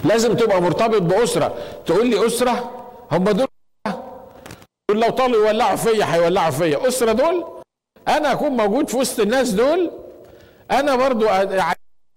لازم 0.04 0.34
تبقى 0.36 0.62
مرتبط 0.62 1.02
بأسرة. 1.02 1.58
تقول 1.86 2.10
لي 2.10 2.28
أسرة؟ 2.28 2.72
هم 3.12 3.24
دول 3.24 3.48
دول 4.90 5.02
لو 5.02 5.10
طالوا 5.10 5.48
يولعوا 5.48 5.76
فيا 5.76 6.16
هيولعوا 6.16 6.52
فيا. 6.52 6.88
أسرة 6.88 7.12
دول 7.12 7.46
أنا 8.08 8.32
أكون 8.32 8.52
موجود 8.52 8.90
في 8.90 8.98
وسط 8.98 9.20
الناس 9.20 9.50
دول. 9.50 9.92
أنا 10.72 10.96
برضو 10.96 11.28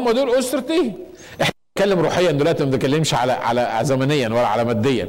هم 0.00 0.10
دول 0.10 0.38
أسرتي. 0.38 0.92
إحنا 1.42 1.52
بنتكلم 1.76 2.00
روحيا 2.00 2.30
دلوقتي 2.30 2.64
ما 2.64 2.70
بنتكلمش 2.70 3.14
على 3.14 3.32
على 3.32 3.78
زمنيا 3.82 4.28
ولا 4.28 4.46
على 4.46 4.64
ماديا. 4.64 5.08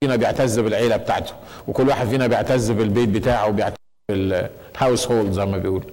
فينا 0.00 0.16
بيعتز 0.16 0.58
بالعيلة 0.58 0.96
بتاعته 0.96 1.32
وكل 1.68 1.88
واحد 1.88 2.08
فينا 2.08 2.26
بيعتز 2.26 2.70
بالبيت 2.70 3.08
بتاعه 3.08 3.48
وبيعتز 3.48 3.76
بالهاوس 4.10 5.10
هولد 5.10 5.32
زي 5.32 5.44
ما 5.44 5.58
بيقول 5.58 5.84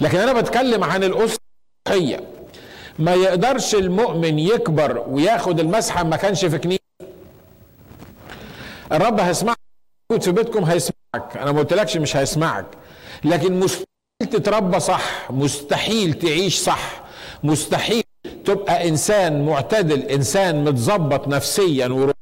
لكن 0.00 0.18
أنا 0.18 0.32
بتكلم 0.32 0.84
عن 0.84 1.04
الأسرة 1.04 1.38
الروحية. 1.88 2.20
ما 2.98 3.14
يقدرش 3.14 3.74
المؤمن 3.74 4.38
يكبر 4.38 5.04
وياخد 5.08 5.60
المسحة 5.60 6.04
ما 6.04 6.16
كانش 6.16 6.44
في 6.44 6.58
كنيسة. 6.58 6.80
الرب 8.92 9.20
هيسمعك 10.10 10.22
في 10.22 10.32
بيتكم 10.32 10.64
هيسمعك. 10.64 11.36
أنا 11.36 11.52
ما 11.52 11.58
قلتلكش 11.58 11.96
مش 11.96 12.16
هيسمعك. 12.16 12.66
لكن 13.24 13.60
مستحيل 13.60 13.86
تتربى 14.30 14.80
صح. 14.80 15.30
مستحيل 15.30 16.12
تعيش 16.14 16.58
صح. 16.58 17.02
مستحيل 17.44 18.02
تبقى 18.44 18.88
إنسان 18.88 19.46
معتدل 19.46 20.02
إنسان 20.02 20.64
متظبط 20.64 21.28
نفسيا 21.28 21.86
وروحيا. 21.88 22.14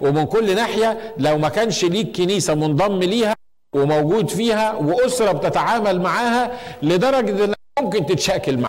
ومن 0.00 0.24
كل 0.26 0.54
ناحية 0.54 1.14
لو 1.18 1.38
ما 1.38 1.48
كانش 1.48 1.84
ليك 1.84 2.16
كنيسة 2.16 2.54
منضم 2.54 2.98
ليها 2.98 3.34
وموجود 3.74 4.30
فيها 4.30 4.74
وأسرة 4.74 5.32
بتتعامل 5.32 6.00
معاها 6.00 6.58
لدرجة 6.82 7.44
إنك 7.44 7.56
ممكن 7.80 8.06
تتشاكل 8.06 8.56
معاها. 8.56 8.68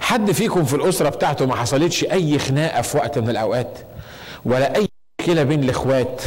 حد 0.00 0.32
فيكم 0.32 0.64
في 0.64 0.76
الأسرة 0.76 1.08
بتاعته 1.08 1.46
ما 1.46 1.54
حصلتش 1.54 2.04
أي 2.04 2.38
خناقة 2.38 2.82
في 2.82 2.96
وقت 2.96 3.18
من 3.18 3.30
الأوقات؟ 3.30 3.78
ولا 4.44 4.76
أي 4.76 4.88
مشكله 5.20 5.42
بين 5.42 5.64
الاخوات 5.64 6.22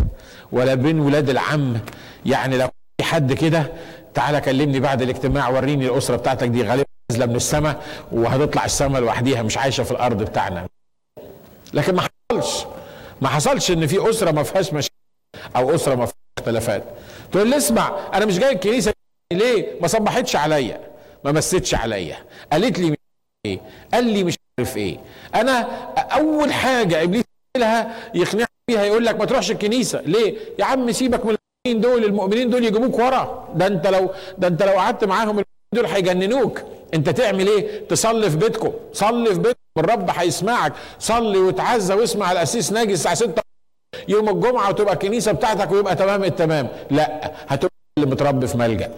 ولا 0.51 0.73
بين 0.75 0.99
ولاد 0.99 1.29
العم. 1.29 1.79
يعني 2.25 2.57
لو 2.57 2.67
في 2.97 3.03
حد 3.03 3.33
كده 3.33 3.71
تعالى 4.13 4.41
كلمني 4.41 4.79
بعد 4.79 5.01
الاجتماع 5.01 5.49
وريني 5.49 5.85
الأسرة 5.85 6.15
بتاعتك 6.15 6.47
دي 6.47 6.63
غالبا 6.63 6.85
نازلة 7.11 7.25
من 7.25 7.35
السماء 7.35 7.83
وهتطلع 8.11 8.65
السماء 8.65 9.01
لوحديها 9.01 9.41
مش 9.41 9.57
عايشة 9.57 9.83
في 9.83 9.91
الأرض 9.91 10.23
بتاعنا. 10.23 10.67
لكن 11.73 11.95
ما 11.95 12.01
حصلش. 12.01 12.65
ما 13.21 13.27
حصلش 13.27 13.71
إن 13.71 13.87
في 13.87 14.09
أسرة 14.09 14.31
ما 14.31 14.43
فيهاش 14.43 14.73
مشاكل 14.73 14.95
أو 15.55 15.75
أسرة 15.75 15.95
ما 15.95 16.05
فيهاش 16.05 16.17
اختلافات. 16.39 16.83
تقول 17.31 17.49
لي 17.49 17.57
اسمع 17.57 17.95
أنا 18.13 18.25
مش 18.25 18.39
جاي 18.39 18.51
الكنيسة 18.51 18.93
ليه؟ 19.33 19.81
ما 19.81 19.87
صبحتش 19.87 20.35
عليا. 20.35 20.79
ما 21.25 21.31
مستش 21.31 21.75
عليا. 21.75 22.17
قالت 22.51 22.79
لي 22.79 22.95
إيه. 23.45 23.59
قال 23.93 24.05
لي 24.05 24.23
مش 24.23 24.35
عارف 24.59 24.77
إيه. 24.77 24.99
أنا 25.35 25.61
أول 25.97 26.53
حاجة 26.53 27.03
إبليس 27.03 27.23
لها 27.57 27.95
يقنعك 28.13 28.52
فيها 28.67 28.83
يقول 28.83 29.05
لك 29.05 29.15
ما 29.19 29.25
تروحش 29.25 29.51
الكنيسة. 29.51 30.01
ليه؟ 30.01 30.37
يا 30.59 30.65
عم 30.65 30.91
سيبك 30.91 31.25
من 31.25 31.35
المؤمنين 31.65 31.81
دول 31.81 32.03
المؤمنين 32.03 32.49
دول 32.49 32.63
يجيبوك 32.65 32.99
ورا. 32.99 33.49
ده 33.55 33.67
انت 33.67 33.87
لو 33.87 34.09
ده 34.37 34.47
انت 34.47 34.63
لو 34.63 34.71
قعدت 34.73 35.03
معاهم 35.03 35.43
دول 35.73 35.85
هيجننوك. 35.85 36.61
انت 36.93 37.09
تعمل 37.09 37.47
إيه؟ 37.47 37.87
تصلي 37.87 38.29
في 38.29 38.37
بيتكم. 38.37 38.71
صلي 38.93 39.33
في 39.33 39.39
بيتكم. 39.39 39.59
الرب 39.77 40.09
هيسمعك. 40.09 40.73
صلي 40.99 41.37
وتعزى 41.37 41.93
واسمع 41.93 42.31
الاسيس 42.31 42.71
ناجي 42.71 42.93
الساعة 42.93 43.15
6 43.15 43.41
يوم 44.07 44.29
الجمعة 44.29 44.69
وتبقى 44.69 44.93
الكنيسة 44.93 45.31
بتاعتك 45.31 45.71
ويبقى 45.71 45.95
تمام 45.95 46.23
التمام. 46.23 46.67
لا 46.91 47.31
هتبقى 47.47 47.73
اللي 47.99 48.09
متربي 48.11 48.47
في 48.47 48.57
ملجأ. 48.57 48.95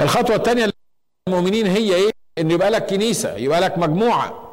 الخطوة 0.00 0.36
الثانية 0.36 0.72
للمؤمنين 1.28 1.66
هي 1.66 1.94
إيه؟ 1.94 2.10
إن 2.38 2.50
يبقى 2.50 2.70
لك 2.70 2.86
كنيسة 2.86 3.34
يبقى 3.36 3.60
لك 3.60 3.78
مجموعة. 3.78 4.48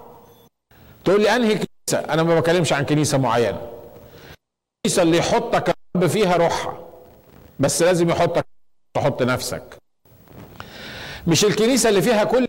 تقول 1.06 1.22
لي 1.22 1.36
أنهي 1.36 1.54
كنيسة؟ 1.54 2.13
أنا 2.13 2.24
ما 2.24 2.39
بكلمش 2.39 2.74
عن 2.74 2.86
كنيسة 2.86 3.18
معينة. 3.18 3.62
الكنيسه 4.78 5.02
اللي 5.02 5.18
يحطك 5.18 5.74
الرب 5.96 6.08
فيها 6.10 6.38
روحها. 6.38 6.80
بس 7.60 7.82
لازم 7.82 8.10
يحطك 8.10 8.46
تحط 8.98 9.24
نفسك. 9.24 9.63
مش 11.28 11.46
الكنيسة 11.46 11.89
اللي 11.89 12.02
فيها 12.02 12.24
كل 12.24 12.48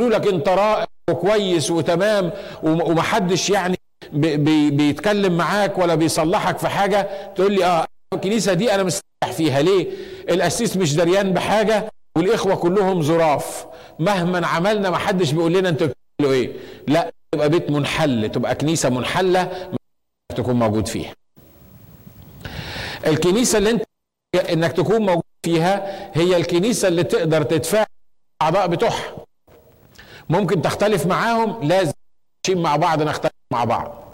يقولوا 0.00 0.18
لك 0.18 0.26
أنت 0.26 0.48
رائع 0.48 0.86
وكويس 1.10 1.70
وتمام 1.70 2.32
ومحدش 2.62 3.50
يعني 3.50 3.76
بي 4.12 4.70
بيتكلم 4.70 5.36
معاك 5.36 5.78
ولا 5.78 5.94
بيصلحك 5.94 6.58
في 6.58 6.68
حاجة. 6.68 7.08
تقول 7.34 7.52
لي 7.52 7.64
آه 7.64 7.86
الكنيسة 8.14 8.52
دي 8.52 8.74
أنا 8.74 8.82
مستريح 8.82 9.36
فيها. 9.36 9.62
ليه؟ 9.62 9.90
القسيس 10.30 10.76
مش 10.76 10.94
دريان 10.94 11.32
بحاجة. 11.32 11.90
والإخوة 12.18 12.54
كلهم 12.54 13.02
ظراف 13.02 13.66
مهما 13.98 14.46
عملنا 14.46 14.90
ما 14.90 14.98
حدش 14.98 15.32
بيقول 15.32 15.52
لنا 15.52 15.68
أنتوا 15.68 15.86
بتعملوا 15.86 16.36
إيه. 16.36 16.52
لا 16.88 17.10
تبقى 17.32 17.48
بيت 17.48 17.70
منحل 17.70 18.28
تبقى 18.28 18.54
كنيسة 18.54 18.88
منحلة 18.88 19.70
تكون 20.36 20.54
موجود 20.58 20.88
فيها. 20.88 21.12
الكنيسة 23.06 23.58
اللي 23.58 23.70
انت 23.70 23.82
انك 24.52 24.72
تكون 24.72 25.02
موجود 25.06 25.22
فيها 25.46 25.82
هي 26.14 26.36
الكنيسة 26.36 26.88
اللي 26.88 27.04
تقدر 27.04 27.42
تدفع 27.42 27.84
الاعضاء 28.42 28.66
بتوعها. 28.66 29.16
ممكن 30.28 30.62
تختلف 30.62 31.06
معاهم 31.06 31.68
لازم 31.68 31.92
مع 32.48 32.76
بعض 32.76 33.02
نختلف 33.02 33.32
مع 33.52 33.64
بعض. 33.64 34.04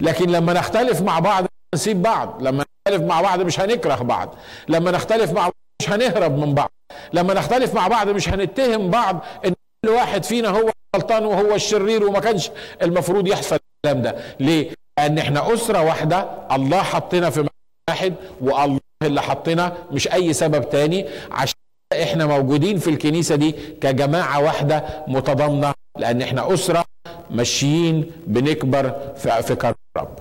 لكن 0.00 0.30
لما 0.30 0.52
نختلف 0.52 1.00
مع 1.02 1.18
بعض 1.18 1.46
نسيب 1.74 2.02
بعض. 2.02 2.42
لما 2.42 2.64
نختلف 2.88 3.02
مع 3.02 3.20
بعض 3.20 3.40
مش 3.40 3.60
هنكره 3.60 3.94
بعض. 3.94 4.34
لما 4.68 4.90
نختلف 4.90 5.32
مع 5.32 5.42
بعض 5.42 5.52
مش 5.82 5.90
هنهرب 5.90 6.38
من 6.38 6.54
بعض. 6.54 6.70
لما 7.12 7.34
نختلف 7.34 7.74
مع 7.74 7.88
بعض 7.88 8.08
مش 8.08 8.28
هنتهم 8.28 8.90
بعض 8.90 9.24
إن 9.46 9.54
كل 9.84 9.90
واحد 9.90 10.24
فينا 10.24 10.48
هو 10.48 10.70
غلطان 10.96 11.24
وهو 11.24 11.54
الشرير 11.54 12.04
وما 12.04 12.20
كانش 12.20 12.50
المفروض 12.82 13.26
يحصل 13.28 13.56
الكلام 13.86 14.02
ده. 14.02 14.16
ليه؟ 14.40 14.70
لأن 14.98 15.18
إحنا 15.18 15.54
أسرة 15.54 15.82
واحدة 15.82 16.28
الله 16.52 16.82
حطنا 16.82 17.30
في 17.30 17.48
واحد 17.90 18.14
والله 18.40 18.80
اللي 19.02 19.22
حطنا 19.22 19.72
مش 19.92 20.08
أي 20.12 20.32
سبب 20.32 20.68
تاني 20.70 21.06
عشان 21.30 21.54
إحنا 22.02 22.26
موجودين 22.26 22.78
في 22.78 22.90
الكنيسة 22.90 23.34
دي 23.36 23.52
كجماعة 23.80 24.40
واحدة 24.42 24.84
متضامنة 25.08 25.74
لأن 25.98 26.22
إحنا 26.22 26.54
أسرة 26.54 26.84
ماشيين 27.30 28.10
بنكبر 28.26 29.12
في 29.16 29.42
في 29.42 29.52
الرب 29.96 30.18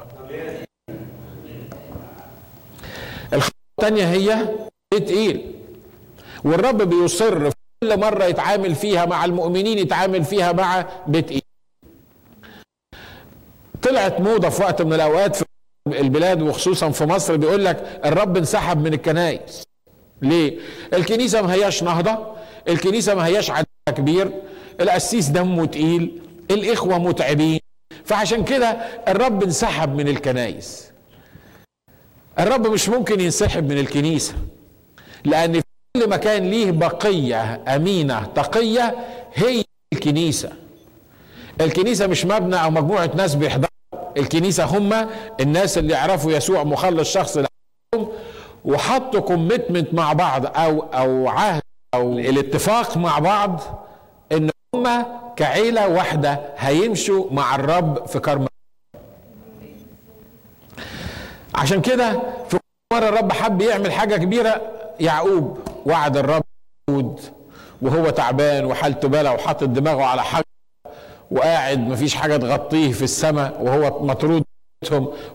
الخطوة 3.34 3.56
الثانية 3.80 4.04
هي 4.12 4.48
تقيل. 4.92 5.52
والرب 6.46 6.82
بيصر 6.82 7.50
كل 7.84 8.00
مرة 8.00 8.24
يتعامل 8.24 8.76
فيها 8.76 9.06
مع 9.06 9.26
المؤمنين 9.26 9.78
يتعامل 9.78 10.24
فيها 10.24 10.52
مع 10.52 10.86
بيت 11.08 11.32
إيه. 11.32 11.42
طلعت 13.82 14.22
موضة 14.22 14.50
في 14.50 14.62
وقت 14.62 14.82
من 14.82 14.94
الأوقات 14.94 15.36
في 15.36 15.46
البلاد 15.88 16.42
وخصوصا 16.42 16.90
في 16.92 17.06
مصر 17.06 17.36
بيقول 17.36 17.66
لك 17.66 18.02
الرب 18.06 18.38
انسحب 18.38 18.78
من 18.84 18.94
الكنائس. 18.94 19.64
ليه؟ 20.22 20.60
الكنيسة 20.94 21.42
ما 21.42 21.54
هياش 21.54 21.84
نهضة 21.84 22.36
الكنيسة 22.68 23.16
ما 23.16 23.26
هياش 23.26 23.52
عدد 23.52 23.66
كبير 23.88 24.32
القسيس 24.82 25.28
دمه 25.28 25.66
تقيل 25.66 26.22
الإخوة 26.52 26.98
متعبين. 26.98 27.60
فعشان 28.06 28.44
كده 28.44 28.68
الرب 29.08 29.44
انسحب 29.44 29.96
من 29.96 30.08
الكنايس 30.08 30.92
الرب 32.40 32.68
مش 32.68 32.90
ممكن 32.90 33.20
ينسحب 33.20 33.70
من 33.72 33.78
الكنيسة 33.78 34.34
لأن 35.26 35.54
في 35.54 35.65
كل 35.96 36.10
مكان 36.10 36.44
ليه 36.50 36.72
بقية 36.72 37.62
أمينة 37.68 38.26
تقية 38.36 38.96
هي 39.34 39.64
الكنيسة. 39.94 40.50
الكنيسة 41.62 42.08
مش 42.08 42.26
مبنى 42.26 42.64
أو 42.64 42.70
مجموعة 42.70 43.10
ناس 43.16 43.36
بيحضروا. 43.36 43.70
الكنيسة 44.18 44.64
هم 44.66 45.08
الناس 45.40 45.78
اللي 45.78 45.94
يعرفوا 45.94 46.32
يسوع 46.32 46.64
مخلص 46.64 47.14
شخص 47.14 47.38
لهم 47.38 48.08
وحطوا 48.66 49.20
كوميتمنت 49.20 49.94
مع 49.94 50.14
بعض 50.14 50.46
أو 50.46 50.80
أو 50.80 51.28
عهد 51.28 51.62
أو 51.94 52.20
الاتفاق 52.20 52.98
مع 52.98 53.20
بعض 53.20 53.62
إن 54.32 54.50
هم 54.76 55.06
كعيلة 55.36 55.88
واحدة 55.88 56.40
هيمشوا 56.58 57.26
مع 57.32 57.56
الرب 57.56 58.06
في 58.06 58.20
كرم. 58.20 58.48
عشان 61.56 61.82
كده 61.82 62.20
في 62.50 62.58
مرة 62.94 63.10
الرب 63.10 63.32
حب 63.32 63.62
يعمل 63.62 63.92
حاجة 63.92 64.16
كبيرة 64.16 64.62
يعقوب. 65.00 65.75
وعد 65.86 66.18
الرب 66.18 66.44
وهو 67.82 68.10
تعبان 68.10 68.66
وحالته 68.66 69.08
بلا 69.08 69.32
وحاطط 69.32 69.64
دماغه 69.64 70.04
على 70.04 70.24
حجر 70.24 70.44
وقاعد 71.32 71.80
مفيش 71.80 72.16
حاجة 72.16 72.38
تغطيه 72.38 72.92
في 72.92 73.04
السماء 73.04 73.62
وهو 73.62 74.04
مطرود 74.06 74.44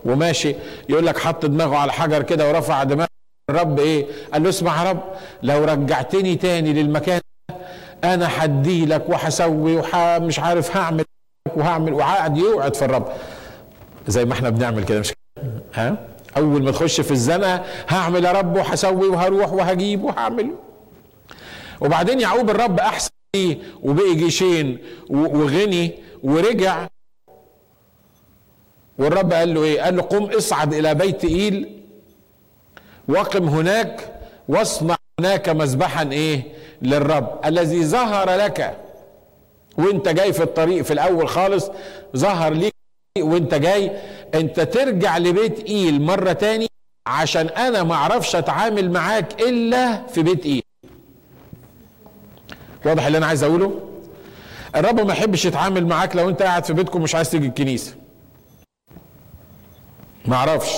وماشي 0.05 0.55
يقول 0.89 1.05
لك 1.05 1.17
حط 1.19 1.45
دماغه 1.45 1.77
على 1.77 1.91
حجر 1.93 2.23
كده 2.23 2.49
ورفع 2.49 2.83
دماغه. 2.83 3.07
الرب 3.49 3.79
إيه؟ 3.79 4.05
قال 4.33 4.43
له 4.43 4.49
اسمع 4.49 4.83
يا 4.83 4.89
رب 4.89 4.99
لو 5.43 5.63
رجعتني 5.63 6.35
تاني 6.35 6.73
للمكان 6.73 7.21
أنا 8.03 8.29
هدي 8.45 8.85
لك 8.85 9.09
وهسوي 9.09 9.77
ومش 9.95 10.39
عارف 10.39 10.77
هعمل 10.77 11.05
وهعمل 11.55 11.93
وقعد 11.93 12.37
يوعد 12.37 12.75
في 12.75 12.85
الرب. 12.85 13.07
زي 14.07 14.25
ما 14.25 14.33
إحنا 14.33 14.49
بنعمل 14.49 14.83
كده 14.83 14.99
مش 14.99 15.13
ها؟ 15.73 15.97
أول 16.37 16.63
ما 16.63 16.71
تخش 16.71 17.01
في 17.01 17.11
الزنقة 17.11 17.63
هعمل 17.87 18.25
يا 18.25 18.31
رب 18.31 18.55
وهسوي 18.57 19.07
وهروح 19.07 19.53
وهجيب 19.53 20.03
وهعمل. 20.03 20.51
وبعدين 21.81 22.19
يعقوب 22.19 22.49
الرب 22.49 22.79
أحسن 22.79 23.09
ليه 23.35 23.57
وبقي 23.83 24.15
جيشين 24.15 24.77
وغني 25.09 25.91
ورجع. 26.23 26.87
والرب 28.97 29.33
قال 29.33 29.53
له 29.53 29.63
إيه؟ 29.63 29.81
قال 29.81 29.95
له 29.95 30.01
قم 30.01 30.23
اصعد 30.23 30.73
إلى 30.73 30.95
بيت 30.95 31.25
إيل. 31.25 31.81
وقم 33.07 33.47
هناك 33.47 34.21
واصنع 34.47 34.95
هناك 35.19 35.49
مذبحا 35.49 36.11
إيه؟ 36.11 36.43
للرب. 36.81 37.39
الذي 37.45 37.85
ظهر 37.85 38.29
لك 38.35 38.77
وإنت 39.77 40.09
جاي 40.09 40.33
في 40.33 40.43
الطريق 40.43 40.81
في 40.83 40.93
الأول 40.93 41.27
خالص 41.29 41.71
ظهر 42.17 42.53
ليك 42.53 42.73
وإنت 43.19 43.53
جاي 43.55 43.91
انت 44.35 44.59
ترجع 44.59 45.17
لبيت 45.17 45.59
إيل 45.69 46.01
مرة 46.01 46.33
تاني 46.33 46.67
عشان 47.07 47.47
أنا 47.47 47.83
ما 47.83 47.95
أعرفش 47.95 48.35
أتعامل 48.35 48.91
معاك 48.91 49.41
إلا 49.41 50.07
في 50.07 50.23
بيت 50.23 50.45
إيل. 50.45 50.63
واضح 52.85 53.05
اللي 53.05 53.17
أنا 53.17 53.25
عايز 53.25 53.43
أقوله؟ 53.43 53.79
الرب 54.75 54.99
ما 54.99 55.13
يحبش 55.13 55.45
يتعامل 55.45 55.87
معاك 55.87 56.15
لو 56.15 56.29
أنت 56.29 56.41
قاعد 56.41 56.65
في 56.65 56.73
بيتكم 56.73 57.01
مش 57.01 57.15
عايز 57.15 57.29
تيجي 57.29 57.47
الكنيسة. 57.47 57.95
ما 60.25 60.35
أعرفش. 60.35 60.71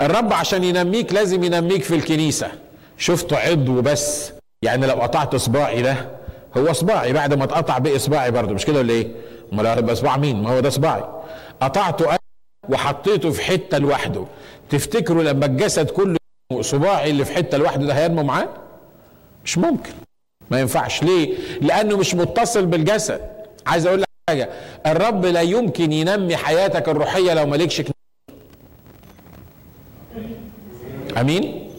الرب 0.00 0.32
عشان 0.32 0.64
ينميك 0.64 1.12
لازم 1.12 1.44
ينميك 1.44 1.82
في 1.82 1.94
الكنيسة. 1.94 2.50
شفته 2.98 3.36
عضو 3.36 3.80
بس. 3.80 4.32
يعني 4.62 4.86
لو 4.86 4.94
قطعت 4.94 5.36
صباعي 5.36 5.82
ده 5.82 6.10
هو 6.56 6.72
صباعي 6.72 7.12
بعد 7.12 7.34
ما 7.34 7.44
اتقطع 7.44 7.78
بقي 7.78 7.98
صباعي 7.98 8.30
برضه. 8.30 8.54
مش 8.54 8.64
كده 8.64 8.78
ولا 8.78 8.92
إيه؟ 8.92 9.08
امال 9.52 9.66
هيبقى 9.66 9.96
صباع 9.96 10.16
مين؟ 10.16 10.42
ما 10.42 10.50
هو 10.50 10.60
ده 10.60 10.70
صباعي 10.70 11.04
قطعته 11.60 12.10
أنا 12.10 12.18
وحطيته 12.68 13.30
في 13.30 13.42
حتة 13.42 13.78
لوحده 13.78 14.24
تفتكروا 14.70 15.22
لما 15.22 15.46
الجسد 15.46 15.90
كله 15.90 16.16
صباعي 16.60 17.10
اللي 17.10 17.24
في 17.24 17.32
حتة 17.32 17.58
لوحده 17.58 17.86
ده 17.86 17.94
هينمو 17.94 18.22
معاه؟ 18.22 18.48
مش 19.44 19.58
ممكن 19.58 19.90
ما 20.50 20.60
ينفعش 20.60 21.02
ليه؟ 21.02 21.34
لأنه 21.60 21.96
مش 21.96 22.14
متصل 22.14 22.66
بالجسد 22.66 23.20
عايز 23.66 23.86
أقول 23.86 24.00
لك 24.00 24.06
حاجة 24.30 24.50
الرب 24.86 25.26
لا 25.26 25.40
يمكن 25.40 25.92
ينمي 25.92 26.36
حياتك 26.36 26.88
الروحية 26.88 27.34
لو 27.34 27.46
مالكش. 27.46 27.82
أمين؟ 31.20 31.70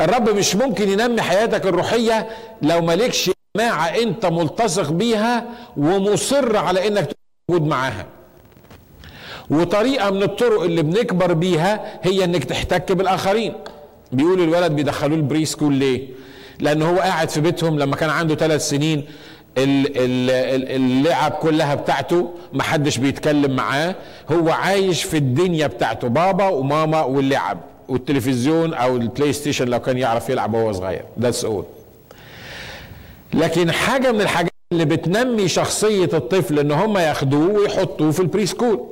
الرب 0.00 0.28
مش 0.30 0.56
ممكن 0.56 0.88
ينمي 0.88 1.22
حياتك 1.22 1.66
الروحية 1.66 2.28
لو 2.62 2.80
مالكش 2.80 3.30
جماعة 3.56 3.86
انت 3.86 4.26
ملتصق 4.26 4.90
بيها 4.90 5.44
ومصر 5.76 6.56
على 6.56 6.88
انك 6.88 7.10
موجود 7.50 7.68
معاها. 7.68 8.06
وطريقة 9.50 10.10
من 10.10 10.22
الطرق 10.22 10.62
اللي 10.62 10.82
بنكبر 10.82 11.32
بيها 11.32 12.00
هي 12.02 12.24
انك 12.24 12.44
تحتك 12.44 12.92
بالآخرين. 12.92 13.52
بيقول 14.12 14.40
الولد 14.40 14.72
بيدخلوه 14.72 15.16
ال 15.16 15.44
preschool 15.44 15.74
ليه؟ 15.74 16.08
لأن 16.60 16.82
هو 16.82 16.98
قاعد 16.98 17.28
في 17.30 17.40
بيتهم 17.40 17.78
لما 17.78 17.96
كان 17.96 18.10
عنده 18.10 18.34
ثلاث 18.34 18.68
سنين 18.68 19.04
اللعب 19.56 21.32
كلها 21.32 21.74
بتاعته 21.74 22.30
محدش 22.52 22.98
بيتكلم 22.98 23.56
معاه. 23.56 23.94
هو 24.32 24.50
عايش 24.50 25.02
في 25.02 25.16
الدنيا 25.16 25.66
بتاعته 25.66 26.08
بابا 26.08 26.48
وماما 26.48 27.02
واللعب 27.02 27.58
والتلفزيون 27.88 28.74
أو 28.74 28.96
ال 28.96 29.32
PlayStation 29.32 29.68
لو 29.68 29.80
كان 29.80 29.98
يعرف 29.98 30.30
يلعب 30.30 30.54
وهو 30.54 30.72
صغير. 30.72 31.04
that's 31.20 31.44
all 31.44 31.64
لكن 33.34 33.72
حاجة 33.72 34.12
من 34.12 34.20
الحاجات 34.20 34.52
اللي 34.72 34.84
بتنمي 34.84 35.48
شخصية 35.48 36.10
الطفل 36.12 36.58
إن 36.58 36.72
هم 36.72 36.98
ياخدوه 36.98 37.52
ويحطوه 37.60 38.10
في 38.10 38.20
ال 38.20 38.46
preschool 38.46 38.84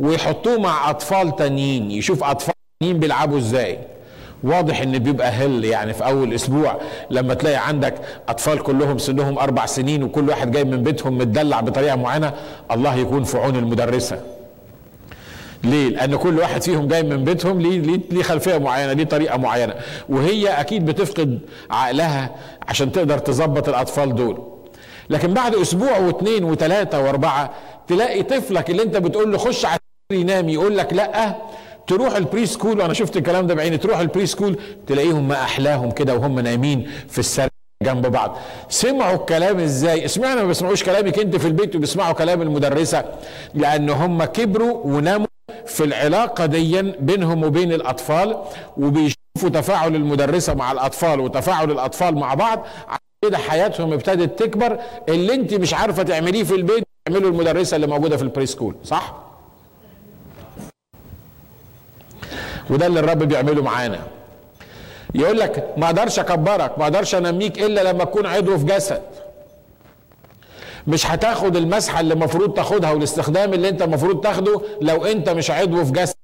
ويحطوه 0.00 0.58
مع 0.58 0.90
أطفال 0.90 1.36
تانيين 1.36 1.90
يشوف 1.90 2.24
أطفال 2.24 2.54
تانيين 2.80 2.98
بيلعبوا 3.00 3.38
إزاي. 3.38 3.78
واضح 4.42 4.80
إن 4.80 4.98
بيبقى 4.98 5.28
هل 5.28 5.64
يعني 5.64 5.92
في 5.92 6.04
أول 6.06 6.34
أسبوع 6.34 6.80
لما 7.10 7.34
تلاقي 7.34 7.68
عندك 7.68 7.94
أطفال 8.28 8.58
كلهم 8.62 8.98
سنهم 8.98 9.38
أربع 9.38 9.66
سنين 9.66 10.02
وكل 10.02 10.28
واحد 10.28 10.50
جاي 10.50 10.64
من 10.64 10.82
بيتهم 10.82 11.18
متدلع 11.18 11.60
بطريقة 11.60 11.96
معينة 11.96 12.32
الله 12.70 12.94
يكون 12.96 13.24
في 13.24 13.38
عون 13.38 13.56
المدرسة. 13.56 14.20
ليه؟ 15.64 15.88
لأن 15.88 16.16
كل 16.16 16.38
واحد 16.38 16.62
فيهم 16.62 16.88
جاي 16.88 17.02
من 17.02 17.24
بيتهم 17.24 17.60
ليه؟ 17.60 18.00
ليه؟ 18.10 18.22
خلفية 18.22 18.58
معينة، 18.58 18.92
ليه 18.92 19.04
طريقة 19.04 19.36
معينة، 19.38 19.74
وهي 20.08 20.48
أكيد 20.48 20.86
بتفقد 20.86 21.38
عقلها 21.70 22.30
عشان 22.68 22.92
تقدر 22.92 23.18
تظبط 23.18 23.68
الأطفال 23.68 24.14
دول. 24.14 24.42
لكن 25.10 25.34
بعد 25.34 25.54
أسبوع 25.54 25.98
واثنين 25.98 26.44
وثلاثة 26.44 27.00
وأربعة 27.02 27.50
تلاقي 27.88 28.22
طفلك 28.22 28.70
اللي 28.70 28.82
أنت 28.82 28.96
بتقول 28.96 29.32
له 29.32 29.38
خش 29.38 29.64
على 29.64 29.78
ينام 30.12 30.48
يقول 30.48 30.78
لك 30.78 30.92
لأ 30.92 31.34
تروح 31.86 32.16
ال 32.16 32.46
preschool 32.46 32.80
وأنا 32.80 32.94
شفت 32.94 33.16
الكلام 33.16 33.46
ده 33.46 33.54
بعيني 33.54 33.78
تروح 33.78 33.98
ال 33.98 34.26
preschool 34.26 34.56
تلاقيهم 34.86 35.28
ما 35.28 35.34
أحلاهم 35.34 35.90
كده 35.90 36.14
وهم 36.14 36.40
نايمين 36.40 36.90
في 37.08 37.18
السرير 37.18 37.50
جنب 37.84 38.06
بعض. 38.06 38.36
سمعوا 38.68 39.16
الكلام 39.16 39.58
إزاي؟ 39.58 40.04
اسمعنا 40.04 40.42
ما 40.42 40.48
بيسمعوش 40.48 40.84
كلامك 40.84 41.18
أنت 41.18 41.36
في 41.36 41.46
البيت 41.46 41.76
وبيسمعوا 41.76 42.12
كلام 42.12 42.42
المدرسة؟ 42.42 43.04
لأن 43.54 43.90
هم 43.90 44.24
كبروا 44.24 44.80
وناموا 44.84 45.26
في 45.66 45.84
العلاقة 45.84 46.46
دي 46.46 46.82
بينهم 46.82 47.44
وبين 47.44 47.72
الأطفال 47.72 48.36
وبيشوفوا 48.76 49.48
تفاعل 49.54 49.94
المدرسة 49.94 50.54
مع 50.54 50.72
الأطفال 50.72 51.20
وتفاعل 51.20 51.70
الأطفال 51.70 52.14
مع 52.14 52.34
بعض. 52.34 52.66
كده 53.22 53.38
حياتهم 53.38 53.92
ابتدت 53.92 54.42
تكبر. 54.42 54.78
اللي 55.08 55.34
انت 55.34 55.54
مش 55.54 55.74
عارفة 55.74 56.02
تعمليه 56.02 56.44
في 56.44 56.54
البيت 56.54 56.84
تعمله 57.06 57.28
المدرسة 57.28 57.76
اللي 57.76 57.86
موجودة 57.86 58.16
في 58.16 58.22
البري 58.22 58.46
سكول 58.46 58.74
صح؟ 58.84 59.14
وده 62.70 62.86
اللي 62.86 63.00
الرب 63.00 63.18
بيعمله 63.18 63.62
معانا. 63.62 63.98
يقول 65.14 65.38
لك 65.38 65.74
ما 65.76 65.86
أقدرش 65.86 66.18
أكبرك 66.18 66.78
ما 66.78 66.84
أقدرش 66.84 67.14
أنميك 67.14 67.62
إلا 67.62 67.92
لما 67.92 68.04
تكون 68.04 68.26
عضو 68.26 68.58
في 68.58 68.64
جسد. 68.64 69.02
مش 70.86 71.06
هتاخد 71.06 71.56
المسحة 71.56 72.00
اللي 72.00 72.14
المفروض 72.14 72.54
تاخدها 72.54 72.90
والاستخدام 72.92 73.52
اللي 73.54 73.68
انت 73.68 73.82
المفروض 73.82 74.20
تاخده 74.20 74.62
لو 74.80 75.04
انت 75.04 75.28
مش 75.28 75.50
عضو 75.50 75.84
في 75.84 75.92
جسد. 75.92 76.14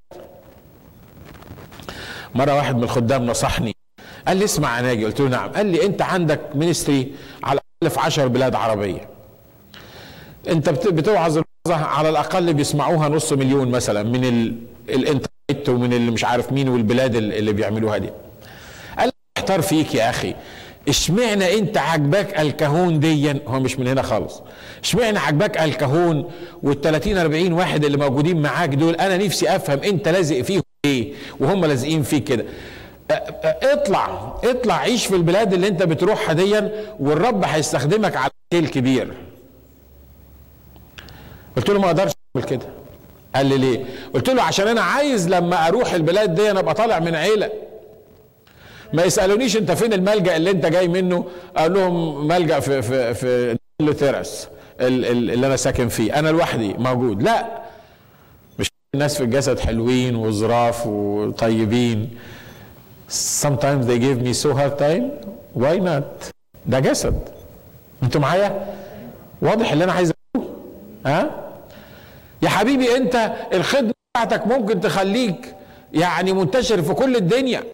مرة 2.34 2.54
واحد 2.54 2.76
من 2.76 2.82
الخدام 2.82 3.26
نصحني 3.26 3.76
قال 4.28 4.36
لي 4.36 4.44
اسمع 4.44 4.76
يا 4.76 4.82
ناجي. 4.82 5.04
قلت 5.04 5.20
له 5.20 5.28
نعم. 5.28 5.50
قال 5.50 5.66
لي 5.66 5.86
انت 5.86 6.02
عندك 6.02 6.40
ministry 6.54 7.12
على 7.44 7.60
الأقل 7.82 7.94
في 7.98 8.00
10 8.06 8.26
بلاد 8.26 8.54
عربية. 8.54 9.08
انت 10.48 10.68
بتوعظ 10.68 11.38
على 11.68 12.08
الأقل 12.08 12.54
بيسمعوها 12.54 13.08
نص 13.08 13.32
مليون 13.32 13.70
مثلا 13.70 14.02
من 14.02 14.24
الانترنت 14.88 15.68
ومن 15.68 15.92
اللي 15.92 16.10
مش 16.10 16.24
عارف 16.24 16.52
مين 16.52 16.68
والبلاد 16.68 17.16
اللي 17.16 17.52
بيعملوها 17.52 17.98
دي. 17.98 18.10
قال 18.98 19.06
لي 19.06 19.12
احتار 19.38 19.62
فيك 19.62 19.94
يا 19.94 20.10
أخي. 20.10 20.34
اشمعنى 20.88 21.58
انت 21.58 21.78
عجباك 21.78 22.40
El 22.40 22.58
Cajon 22.58 23.00
ديا؟ 23.00 23.40
هو 23.46 23.60
مش 23.60 23.78
من 23.78 23.88
هنا 23.88 24.02
خالص. 24.02 24.42
اشمعنى 24.82 25.18
عجباك 25.18 25.58
El 25.58 25.79
Cajon 25.79 26.30
وال 26.62 26.80
30 26.80 27.18
40 27.18 27.52
واحد 27.52 27.84
اللي 27.84 27.96
موجودين 27.98 28.42
معاك 28.42 28.68
دول؟ 28.68 28.94
أنا 28.94 29.16
نفسي 29.16 29.56
أفهم 29.56 29.78
انت 29.78 30.08
لازق 30.08 30.40
فيهم 30.42 30.62
إيه 30.84 31.12
وهم 31.40 31.64
لازقين 31.64 32.02
فيك 32.02 32.24
كده. 32.24 32.44
اطلع 33.62 34.34
اطلع 34.44 34.74
عيش 34.74 35.06
في 35.06 35.14
البلاد 35.16 35.52
اللي 35.54 35.68
انت 35.68 35.82
بتروحها 35.82 36.32
ديا 36.32 36.72
والرب 37.00 37.44
هيستخدمك 37.44 38.16
على 38.16 38.30
scale 38.52 38.68
كبير. 38.68 39.12
قلت 41.56 41.70
له 41.70 41.80
ما 41.80 41.86
أقدرش 41.86 42.12
اعمل 42.36 42.48
كده. 42.48 42.66
قال 43.34 43.46
لي 43.46 43.58
ليه؟ 43.58 43.84
قلت 44.14 44.30
له 44.30 44.42
عشان 44.42 44.68
أنا 44.68 44.80
عايز 44.80 45.28
لما 45.28 45.68
أروح 45.68 45.92
البلاد 45.94 46.34
دي 46.34 46.50
أنا 46.50 46.60
ابقى 46.60 46.74
طالع 46.74 46.98
من 46.98 47.14
عيلة. 47.14 47.50
ما 48.92 49.04
يسألونيش 49.04 49.56
انت 49.56 49.72
فين 49.72 49.92
الملجأ 49.92 50.36
اللي 50.36 50.50
انت 50.50 50.66
جاي 50.66 50.88
منه. 50.88 51.26
أقول 51.56 51.74
لهم 51.74 52.26
ملجأ 52.28 52.60
في 52.60 52.82
في 52.82 53.14
في 53.14 53.56
terrace 53.98 54.48
اللي 54.80 55.46
أنا 55.46 55.56
ساكن 55.56 55.88
فيه. 55.88 56.18
أنا 56.18 56.28
لوحدي 56.28 56.74
موجود. 56.78 57.22
لا. 57.22 57.46
مش 58.58 58.68
الناس 58.94 59.16
في 59.16 59.24
الجسد 59.24 59.58
حلوين 59.58 60.16
وظراف 60.16 60.86
وطيبين. 60.86 62.10
Sometimes 63.42 63.86
they 63.88 63.98
give 63.98 64.18
me 64.26 64.32
so 64.44 64.48
hard 64.58 64.78
time. 64.78 65.04
Why 65.62 65.78
not? 65.88 66.30
ده 66.66 66.80
جسد. 66.80 67.20
أنتوا 68.02 68.20
معايا؟ 68.20 68.74
واضح 69.42 69.72
اللي 69.72 69.84
أنا 69.84 69.92
عايز 69.92 70.12
أقوله. 70.36 70.50
ها؟ 71.06 71.30
يا 72.42 72.48
حبيبي 72.48 72.96
انت 72.96 73.32
الخدمة 73.52 73.92
بتاعتك 74.14 74.46
ممكن 74.46 74.80
تخليك 74.80 75.54
يعني 75.92 76.32
منتشر 76.32 76.82
في 76.82 76.94
كل 76.94 77.16
الدنيا. 77.16 77.64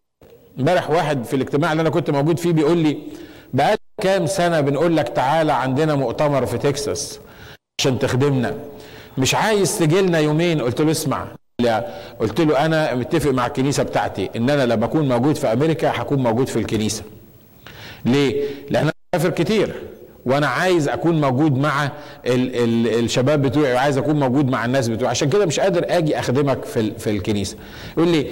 امبارح 0.58 0.90
واحد 0.90 1.24
في 1.24 1.36
الاجتماع 1.36 1.72
اللي 1.72 1.80
أنا 1.80 1.90
كنت 1.90 2.10
موجود 2.10 2.38
فيه 2.38 2.52
بيقول 2.52 2.78
لي 2.78 2.98
بقى 3.54 3.76
كام 4.02 4.26
سنة 4.26 4.60
بنقول 4.60 4.96
لك 4.96 5.08
تعالى 5.08 5.52
عندنا 5.52 5.94
مؤتمر 5.94 6.46
في 6.46 6.58
تكساس 6.58 7.20
عشان 7.80 7.98
تخدمنا؟ 7.98 8.54
مش 9.18 9.34
عايز 9.34 9.78
تجي 9.78 10.00
لنا 10.00 10.18
يومين. 10.18 10.60
قلت 10.62 10.80
له 10.80 10.90
اسمع 10.90 11.26
قلت 12.20 12.40
له 12.40 12.64
أنا 12.66 12.94
متفق 12.94 13.30
مع 13.30 13.46
الكنيسة 13.46 13.82
بتاعتي 13.82 14.30
إن 14.36 14.50
أنا 14.50 14.66
لما 14.66 14.84
أكون 14.84 15.08
موجود 15.08 15.36
في 15.36 15.52
أمريكا 15.52 15.92
هكون 15.94 16.18
موجود 16.22 16.48
في 16.48 16.56
الكنيسة. 16.58 17.02
ليه؟ 18.04 18.42
لأن 18.70 18.82
أنا 18.82 18.92
بسافر 19.14 19.30
كتير 19.30 19.74
وأنا 20.26 20.46
عايز 20.46 20.88
أكون 20.88 21.20
موجود 21.20 21.58
مع 21.58 21.84
ال 22.26 22.56
ال 22.56 23.04
الشباب 23.04 23.42
بتوعي 23.42 23.72
وعايز 23.74 23.98
أكون 23.98 24.20
موجود 24.20 24.50
مع 24.50 24.64
الناس 24.64 24.88
بتوعي. 24.88 25.10
عشان 25.10 25.30
كده 25.30 25.46
مش 25.46 25.60
قادر 25.60 25.84
آجي 25.88 26.18
أخدمك 26.18 26.64
في 26.64 26.92
في 26.98 27.10
الكنيسة. 27.10 27.56
يقول 27.96 28.08
لي 28.08 28.26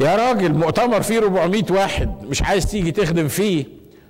يا 0.00 0.16
راجل 0.16 0.52
مؤتمر 0.54 1.02
فيه 1.02 1.18
400 1.18 1.62
واحد 1.70 2.22
مش 2.22 2.42
عايز 2.42 2.66
تيجي 2.66 2.90
تخدم 2.90 3.28
فيه 3.28 3.64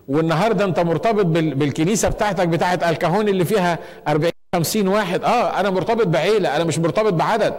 والنهارده 0.09 0.65
انت 0.65 0.81
مرتبط 0.81 1.27
بالكنيسة 1.27 2.09
بتاعتك 2.09 2.49
بتاعت 2.49 2.83
الكهون 2.85 3.29
اللي 3.29 3.45
فيها 3.45 3.79
40 4.09 4.33
50 4.55 4.89
واحد. 4.89 5.25
آه 5.25 5.61
أنا 5.61 5.71
مرتبط 5.71 6.07
بعيلة 6.07 6.57
أنا 6.57 6.65
مش 6.65 6.79
مرتبط 6.79 7.13
بعدد. 7.13 7.55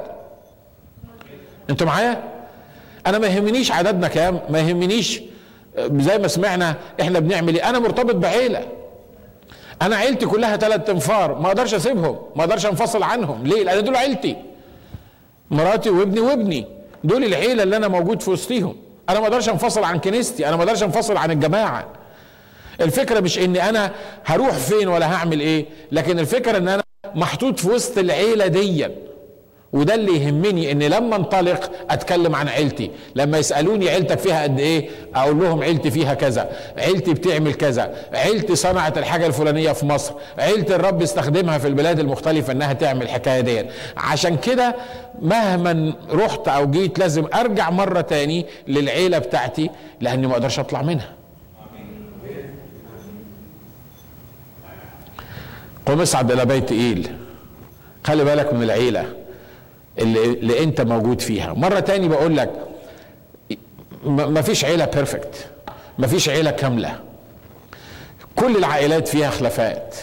أنتوا 1.69 1.87
معايا؟ 1.87 2.23
أنا 3.07 3.17
ما 3.17 3.27
يهمنيش 3.27 3.71
عددنا 3.71 4.07
كام 4.07 4.39
ما 4.49 4.59
يهمنيش 4.59 5.21
زي 5.79 6.17
ما 6.17 6.27
سمعنا 6.27 6.75
إحنا 7.01 7.19
بنعمل 7.19 7.55
إيه. 7.55 7.69
أنا 7.69 7.79
مرتبط 7.79 8.15
بعيلة. 8.15 8.67
أنا 9.81 9.95
عيلتي 9.95 10.25
كلها 10.25 10.57
ثلاث 10.57 10.89
أنفار 10.89 11.39
ما 11.39 11.47
أقدرش 11.47 11.73
أسيبهم 11.73 12.19
ما 12.35 12.43
أقدرش 12.43 12.65
أنفصل 12.65 13.03
عنهم. 13.03 13.43
ليه؟ 13.47 13.63
لأن 13.63 13.83
دول 13.83 13.95
عيلتي. 13.95 14.35
مراتي 15.51 15.89
وابني 15.89 16.19
وابني. 16.19 16.65
دول 17.03 17.23
العيلة 17.23 17.63
اللي 17.63 17.77
أنا 17.77 17.87
موجود 17.87 18.21
في 18.21 18.29
وسطيهم. 18.29 18.75
أنا 19.09 19.19
ما 19.19 19.25
أقدرش 19.25 19.49
أنفصل 19.49 19.83
عن 19.83 19.99
كنيستي 19.99 20.47
أنا 20.47 20.55
ما 20.55 20.63
أقدرش 20.63 20.83
أنفصل 20.83 21.17
عن 21.17 21.31
الجماعة. 21.31 21.87
الفكرة 22.81 23.19
مش 23.19 23.39
إن 23.39 23.55
أنا 23.57 23.91
هروح 24.25 24.51
فين 24.51 24.87
ولا 24.87 25.13
هعمل 25.15 25.39
إيه 25.39 25.65
لكن 25.91 26.19
الفكرة 26.19 26.57
إن 26.57 26.67
أنا 26.67 26.83
محطوط 27.15 27.59
في 27.59 27.69
وسط 27.69 27.97
العيلة 27.97 28.47
ديًا. 28.47 28.91
وده 29.73 29.95
اللي 29.95 30.17
يهمني 30.23 30.71
إن 30.71 30.83
لما 30.83 31.15
انطلق 31.15 31.71
أتكلم 31.89 32.35
عن 32.35 32.47
عيلتي. 32.47 32.91
لما 33.15 33.37
يسألوني 33.37 33.89
عيلتك 33.89 34.19
فيها 34.19 34.43
قد 34.43 34.59
إيه 34.59 34.89
أقول 35.15 35.39
لهم 35.39 35.63
عيلتي 35.63 35.91
فيها 35.91 36.13
كذا 36.13 36.49
عيلتي 36.77 37.13
بتعمل 37.13 37.53
كذا 37.53 37.95
عيلتي 38.13 38.55
صنعت 38.55 38.97
الحاجة 38.97 39.25
الفلانية 39.27 39.71
في 39.71 39.85
مصر 39.85 40.13
عيلتي 40.37 40.75
الرب 40.75 41.01
استخدمها 41.01 41.57
في 41.57 41.67
البلاد 41.67 41.99
المختلفة 41.99 42.53
إنها 42.53 42.73
تعمل 42.73 43.01
الحكاية 43.01 43.41
دي 43.41 43.65
عشان 43.97 44.37
كده 44.37 44.75
مهما 45.21 45.93
رحت 46.11 46.47
أو 46.47 46.71
جيت 46.71 46.99
لازم 46.99 47.25
أرجع 47.33 47.69
مرة 47.69 48.01
تاني 48.01 48.45
للعيلة 48.67 49.17
بتاعتي 49.17 49.69
لأني 50.01 50.27
ما 50.27 50.33
أقدرش 50.33 50.59
أطلع 50.59 50.81
منها. 50.81 51.09
قم 55.85 56.01
اصعد 56.01 56.31
إلى 56.31 56.45
بيت 56.45 56.71
إيل. 56.71 57.07
خلي 58.03 58.23
بالك 58.23 58.53
من 58.53 58.63
العيلة. 58.63 59.05
اللي, 59.99 60.25
اللي 60.25 60.63
انت 60.63 60.81
موجود 60.81 61.21
فيها. 61.21 61.53
مرة 61.53 61.79
تاني 61.79 62.07
بقول 62.07 62.37
لك 62.37 62.49
ما 64.05 64.41
فيش 64.41 64.65
عيلة 64.65 64.85
بيرفكت 64.85 65.47
ما 65.97 66.07
فيش 66.07 66.29
عيلة 66.29 66.51
كاملة. 66.51 66.99
كل 68.35 68.57
العائلات 68.57 69.07
فيها 69.07 69.29
خلافات. 69.29 69.95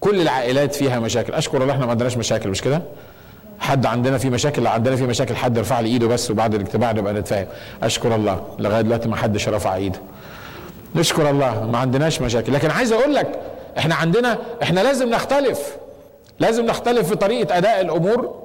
كل 0.00 0.20
العائلات 0.20 0.74
فيها 0.74 1.00
مشاكل. 1.00 1.32
أشكر 1.32 1.62
الله 1.62 1.72
إحنا 1.74 1.84
ما 1.84 1.90
عندناش 1.90 2.16
مشاكل 2.16 2.48
مش 2.48 2.62
كده؟ 2.62 2.82
حد 3.60 3.86
عندنا 3.86 4.18
في 4.18 4.30
مشاكل؟ 4.30 4.62
لو 4.62 4.70
عندنا 4.70 4.96
في 4.96 5.02
مشاكل 5.06 5.36
حد 5.36 5.56
يرفع 5.56 5.80
لي 5.80 5.88
إيده 5.88 6.06
بس 6.06 6.30
وبعد 6.30 6.54
الاجتماع 6.54 6.92
نبقى 6.92 7.12
نتفاهم. 7.12 7.46
أشكر 7.82 8.14
الله. 8.14 8.44
لغاية 8.58 8.80
دلوقتي 8.80 9.08
ما 9.08 9.16
حدش 9.16 9.48
رفع 9.48 9.74
إيده. 9.74 9.98
نشكر 10.94 11.30
الله. 11.30 11.66
ما 11.66 11.78
عندناش 11.78 12.20
مشاكل. 12.20 12.52
لكن 12.52 12.70
عايز 12.70 12.92
أقول 12.92 13.14
لك 13.14 13.40
إحنا 13.78 13.94
عندنا 13.94 14.38
إحنا 14.62 14.80
لازم 14.80 15.10
نختلف. 15.10 15.76
لازم 16.40 16.66
نختلف 16.66 17.08
في 17.08 17.14
طريقة 17.14 17.58
أداء 17.58 17.80
الأمور. 17.80 18.41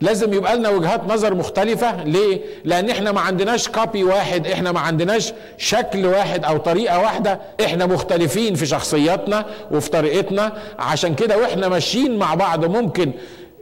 لازم 0.00 0.32
يبقى 0.32 0.56
لنا 0.56 0.68
وجهات 0.68 1.00
نظر 1.08 1.34
مختلفة. 1.34 2.04
ليه؟ 2.04 2.40
لأن 2.64 2.90
إحنا 2.90 3.12
ما 3.12 3.20
عندناش 3.20 3.68
كابي 3.68 4.04
واحد 4.04 4.46
إحنا 4.46 4.72
ما 4.72 4.80
عندناش 4.80 5.32
شكل 5.58 6.06
واحد 6.06 6.44
أو 6.44 6.56
طريقة 6.56 6.98
واحدة. 6.98 7.40
إحنا 7.64 7.86
مختلفين 7.86 8.54
في 8.54 8.66
شخصياتنا 8.66 9.44
وفي 9.70 9.90
طريقتنا. 9.90 10.52
عشان 10.78 11.14
كده 11.14 11.38
وإحنا 11.38 11.68
ماشيين 11.68 12.18
مع 12.18 12.34
بعض. 12.34 12.64
ممكن 12.64 13.12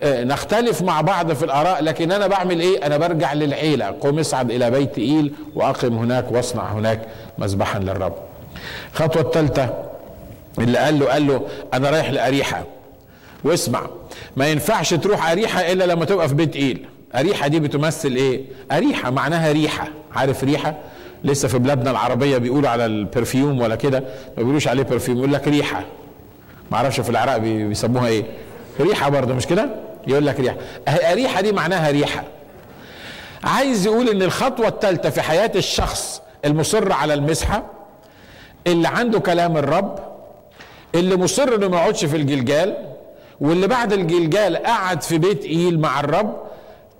نختلف 0.04 0.82
مع 0.82 1.00
بعض 1.00 1.32
في 1.32 1.44
الآراء 1.44 1.82
لكن 1.82 2.12
أنا 2.12 2.26
بعمل 2.26 2.60
إيه؟ 2.60 2.86
أنا 2.86 2.96
برجع 2.96 3.32
للعيلة. 3.32 3.86
قم 3.86 4.18
اصعد 4.18 4.50
إلى 4.50 4.70
بيت 4.70 4.98
إيل 4.98 5.32
وأقم 5.54 5.98
هناك 5.98 6.32
واصنع 6.32 6.72
هناك 6.72 7.00
مذبحا 7.38 7.78
للرب. 7.78 8.14
الخطوة 8.94 9.22
الثالثة 9.22 9.74
اللي 10.58 10.78
قال 10.78 10.98
له 10.98 11.06
قال 11.06 11.26
له 11.26 11.40
أنا 11.74 11.90
رايح 11.90 12.10
لأريحة. 12.10 12.64
واسمع. 13.44 13.86
ما 14.36 14.48
ينفعش 14.48 14.94
تروح 14.94 15.30
أريحة 15.30 15.60
إلا 15.72 15.84
لما 15.84 16.04
تبقى 16.04 16.28
في 16.28 16.34
بيت 16.34 16.56
إيل 16.56 16.86
أريحة 17.14 17.48
دي 17.48 17.60
بتمثل 17.60 18.12
إيه؟ 18.12 18.44
أريحة 18.72 19.10
معناها 19.10 19.52
ريحة. 19.52 19.88
عارف 20.14 20.44
ريحة؟ 20.44 20.74
لسه 21.24 21.48
في 21.48 21.58
بلادنا 21.58 21.90
العربية 21.90 22.38
بيقولوا 22.38 22.68
على 22.70 22.86
ال 22.86 22.96
perfume 22.96 23.60
ولا 23.60 23.74
كده 23.76 23.98
ما 24.00 24.36
بيقولوش 24.36 24.68
عليه 24.68 24.82
perfume 24.82 25.18
يقول 25.18 25.32
لك 25.32 25.48
ريحة. 25.48 25.84
ما 26.70 26.76
أعرفش 26.76 27.00
في 27.00 27.10
العراق 27.10 27.36
بيسموها 27.36 28.06
إيه. 28.08 28.24
ريحة 28.80 29.08
برضه 29.08 29.34
مش 29.34 29.46
كده؟ 29.46 29.68
يقول 30.06 30.26
لك 30.26 30.40
ريحة. 30.40 30.56
أريحة 30.88 31.40
دي 31.40 31.52
معناها 31.52 31.90
ريحة. 31.90 32.24
عايز 33.44 33.86
يقول 33.86 34.08
إن 34.08 34.22
الخطوة 34.22 34.68
الثالثة 34.68 35.10
في 35.10 35.22
حياة 35.22 35.52
الشخص 35.56 36.22
المصر 36.44 36.92
على 36.92 37.14
المسحة 37.14 37.62
اللي 38.66 38.88
عنده 38.88 39.20
كلام 39.20 39.56
الرب 39.56 39.98
اللي 40.94 41.16
مصر 41.16 41.54
إنه 41.54 41.68
ما 41.68 41.76
يقعدش 41.76 42.04
في 42.04 42.16
الجلجال 42.16 42.76
واللي 43.40 43.66
بعد 43.66 43.92
الجلجال 43.92 44.56
قعد 44.56 45.02
في 45.02 45.18
بيت 45.18 45.44
إيل 45.44 45.78
مع 45.80 46.00
الرب 46.00 46.36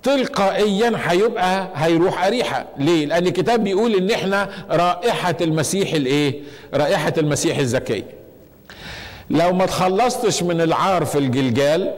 تلقائيا 0.03 0.93
هيبقى 1.05 1.67
هيروح 1.75 2.25
أريحة. 2.25 2.65
ليه؟ 2.77 3.05
لأن 3.05 3.27
الكتاب 3.27 3.63
بيقول 3.63 3.95
إن 3.95 4.11
إحنا 4.11 4.49
رائحة 4.69 5.35
المسيح 5.41 5.93
الإيه؟ 5.93 6.39
رائحة 6.73 7.13
المسيح 7.17 7.57
الزكيه 7.57 8.03
لو 9.29 9.53
ما 9.53 9.65
تخلصتش 9.65 10.43
من 10.43 10.61
العار 10.61 11.05
في 11.05 11.17
الجلجال 11.17 11.93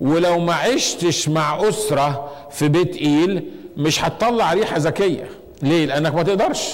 ولو 0.00 0.38
ما 0.38 0.54
عشتش 0.54 1.28
مع 1.28 1.68
أسرة 1.68 2.30
في 2.50 2.68
بيت 2.68 2.96
إيل 2.96 3.44
مش 3.76 4.04
هتطلع 4.04 4.52
ريحة 4.52 4.78
زكية. 4.78 5.28
ليه؟ 5.62 5.86
لأنك 5.86 6.14
ما 6.14 6.22
تقدرش. 6.22 6.68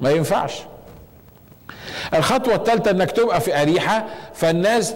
ما 0.00 0.10
ينفعش. 0.10 0.52
الخطوة 2.14 2.54
الثالثة 2.54 2.90
إنك 2.90 3.10
تبقى 3.10 3.40
في 3.40 3.62
أريحة 3.62 4.06
فالناس 4.34 4.94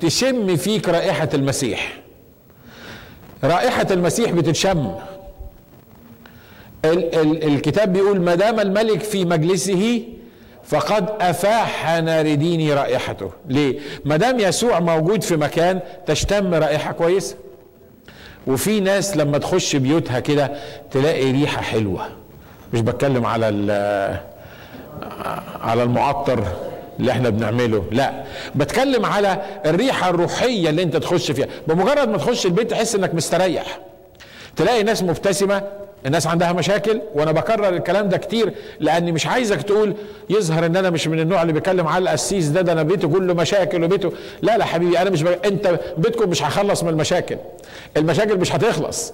تشم 0.00 0.56
فيك 0.56 0.88
رائحة 0.88 1.28
المسيح. 1.34 1.98
رائحة 3.44 3.86
المسيح 3.90 4.30
بتتشم. 4.30 4.94
ال 6.84 7.14
ال 7.14 7.44
الكتاب 7.44 7.92
بيقول 7.92 8.20
ما 8.20 8.34
دام 8.34 8.60
الملك 8.60 9.00
في 9.00 9.24
مجلسه 9.24 10.02
فقد 10.64 11.08
أفاح 11.20 11.98
نارديني 12.00 12.74
رائحته. 12.74 13.30
ليه؟ 13.48 13.78
ما 14.04 14.16
دام 14.16 14.40
يسوع 14.40 14.80
موجود 14.80 15.22
في 15.22 15.36
مكان 15.36 15.80
تشتم 16.06 16.54
رائحة 16.54 16.92
كويسة. 16.92 17.36
وفي 18.46 18.80
ناس 18.80 19.16
لما 19.16 19.38
تخش 19.38 19.76
بيوتها 19.76 20.20
كده 20.20 20.52
تلاقي 20.90 21.30
ريحة 21.32 21.62
حلوة. 21.62 22.06
مش 22.72 22.80
بتكلم 22.80 23.26
على 23.26 23.48
على 25.62 25.82
المعطر 25.82 26.44
اللي 27.00 27.12
إحنا 27.12 27.28
بنعمله. 27.30 27.84
لا 27.92 28.24
بتكلم 28.54 29.06
على 29.06 29.42
الريحة 29.66 30.10
الروحية 30.10 30.70
اللي 30.70 30.82
انت 30.82 30.96
تخش 30.96 31.30
فيها. 31.30 31.46
بمجرد 31.68 32.08
ما 32.08 32.18
تخش 32.18 32.46
البيت 32.46 32.70
تحس 32.70 32.94
انك 32.94 33.14
مستريح. 33.14 33.78
تلاقي 34.56 34.82
ناس 34.82 35.02
مبتسمة 35.02 35.62
الناس 36.06 36.26
عندها 36.26 36.52
مشاكل 36.52 37.00
وأنا 37.14 37.32
بكرر 37.32 37.68
الكلام 37.68 38.08
ده 38.08 38.16
كتير 38.16 38.54
لأني 38.80 39.12
مش 39.12 39.26
عايزك 39.26 39.62
تقول 39.62 39.94
يظهر 40.30 40.66
إن 40.66 40.76
أنا 40.76 40.90
مش 40.90 41.08
من 41.08 41.20
النوع 41.20 41.42
اللي 41.42 41.52
بيتكلم 41.52 41.86
على 41.86 42.02
القسيس 42.02 42.48
ده 42.48 42.60
ده 42.60 42.72
أنا 42.72 42.82
بيته 42.82 43.08
كله 43.08 43.34
مشاكل 43.34 43.84
وبيته. 43.84 44.12
لا 44.42 44.58
لا 44.58 44.64
حبيبي 44.64 44.98
أنا 44.98 45.10
مش 45.10 45.22
ب... 45.22 45.26
أنت 45.44 45.80
بيتكم 45.98 46.30
مش 46.30 46.42
هخلص 46.42 46.82
من 46.82 46.88
المشاكل. 46.88 47.36
المشاكل 47.96 48.38
مش 48.38 48.54
هتخلص. 48.54 49.12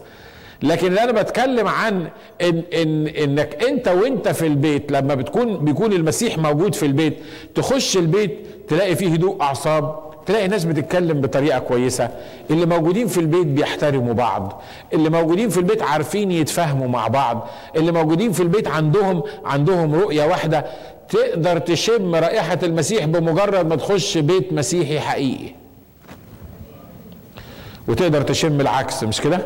لكن 0.62 0.98
أنا 0.98 1.12
بتكلم 1.12 1.68
عن 1.68 2.08
إن 2.42 2.62
إن 2.74 3.06
إنك 3.06 3.64
أنت 3.64 3.88
وأنت 3.88 4.28
في 4.28 4.46
البيت 4.46 4.92
لما 4.92 5.14
بتكون 5.14 5.56
بيكون 5.64 5.92
المسيح 5.92 6.38
موجود 6.38 6.74
في 6.74 6.86
البيت 6.86 7.16
تخش 7.54 7.96
البيت 7.96 8.38
تلاقي 8.68 8.96
فيه 8.96 9.12
هدوء 9.12 9.42
أعصاب 9.42 10.10
تلاقي 10.26 10.48
ناس 10.48 10.64
بتتكلم 10.64 11.20
بطريقة 11.20 11.58
كويسة. 11.58 12.08
اللي 12.50 12.66
موجودين 12.66 13.06
في 13.06 13.20
البيت 13.20 13.46
بيحترموا 13.46 14.12
بعض. 14.14 14.62
اللي 14.92 15.10
موجودين 15.10 15.48
في 15.48 15.58
البيت 15.58 15.82
عارفين 15.82 16.30
يتفاهموا 16.30 16.88
مع 16.88 17.08
بعض. 17.08 17.48
اللي 17.76 17.92
موجودين 17.92 18.32
في 18.32 18.42
البيت 18.42 18.68
عندهم 18.68 19.22
عندهم 19.44 19.94
رؤية 19.94 20.24
واحدة. 20.24 20.64
تقدر 21.08 21.58
تشم 21.58 22.14
رائحة 22.14 22.58
المسيح 22.62 23.04
بمجرد 23.04 23.66
ما 23.66 23.76
تخش 23.76 24.18
بيت 24.18 24.52
مسيحي 24.52 25.00
حقيقي. 25.00 25.54
وتقدر 27.88 28.22
تشم 28.22 28.60
العكس 28.60 29.04
مش 29.04 29.20
كده؟ 29.20 29.40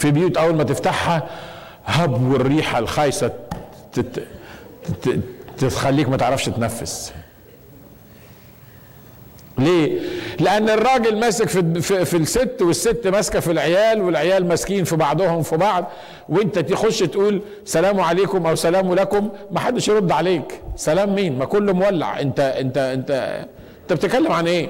في 0.00 0.10
بيوت 0.10 0.36
أول 0.36 0.54
ما 0.54 0.64
تفتحها 0.64 1.26
هب 1.86 2.32
والريحة 2.32 2.78
الخايسة 2.78 3.32
تخليك 5.58 6.08
ما 6.08 6.16
تعرفش 6.16 6.44
تنفس 6.46 7.12
ليه؟ 9.58 10.00
لأن 10.40 10.68
الراجل 10.70 11.18
ماسك 11.18 11.48
في, 11.48 11.80
في, 11.80 12.04
في 12.04 12.16
الست 12.16 12.56
والست 12.62 13.06
ماسكة 13.06 13.40
في 13.40 13.50
العيال 13.52 14.02
والعيال 14.02 14.48
ماسكين 14.48 14.84
في 14.84 14.96
بعضهم 14.96 15.42
في 15.42 15.56
بعض 15.56 15.84
وأنت 16.28 16.58
تخش 16.58 16.98
تقول 16.98 17.42
سلام 17.64 18.00
عليكم 18.00 18.46
أو 18.46 18.54
سلام 18.54 18.94
لكم 18.94 19.28
ما 19.50 19.60
حدش 19.60 19.88
يرد 19.88 20.12
عليك 20.12 20.60
سلام 20.76 21.14
مين؟ 21.14 21.38
ما 21.38 21.44
كله 21.44 21.72
مولع 21.72 22.20
أنت 22.20 22.40
أنت 22.40 22.78
أنت 22.78 23.10
أنت 23.82 23.92
بتتكلم 23.92 24.32
عن 24.32 24.46
إيه؟ 24.46 24.68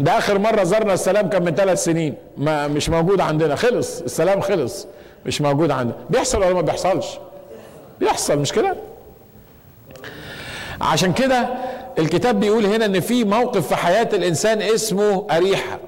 ده 0.00 0.18
آخر 0.18 0.38
مرة 0.38 0.64
زرنا 0.64 0.94
السلام 0.94 1.28
كان 1.28 1.44
من 1.44 1.54
ثلاث 1.54 1.84
سنين. 1.84 2.14
ما 2.36 2.68
مش 2.68 2.88
موجود 2.88 3.20
عندنا. 3.20 3.56
خلص. 3.56 4.00
السلام 4.00 4.40
خلص. 4.40 4.86
مش 5.26 5.40
موجود 5.40 5.70
عندنا. 5.70 5.96
بيحصل 6.10 6.38
ولا 6.38 6.54
ما 6.54 6.60
بيحصلش؟ 6.60 7.06
بيحصل. 8.00 8.38
مش 8.38 8.52
كده؟ 8.52 8.76
عشان 10.80 11.12
كده 11.12 11.48
الكتاب 11.98 12.40
بيقول 12.40 12.66
هنا 12.66 12.84
إن 12.84 13.00
في 13.00 13.24
موقف 13.24 13.68
في 13.68 13.76
حياة 13.76 14.08
الإنسان 14.12 14.62
اسمه 14.62 15.26
أريحة 15.30 15.78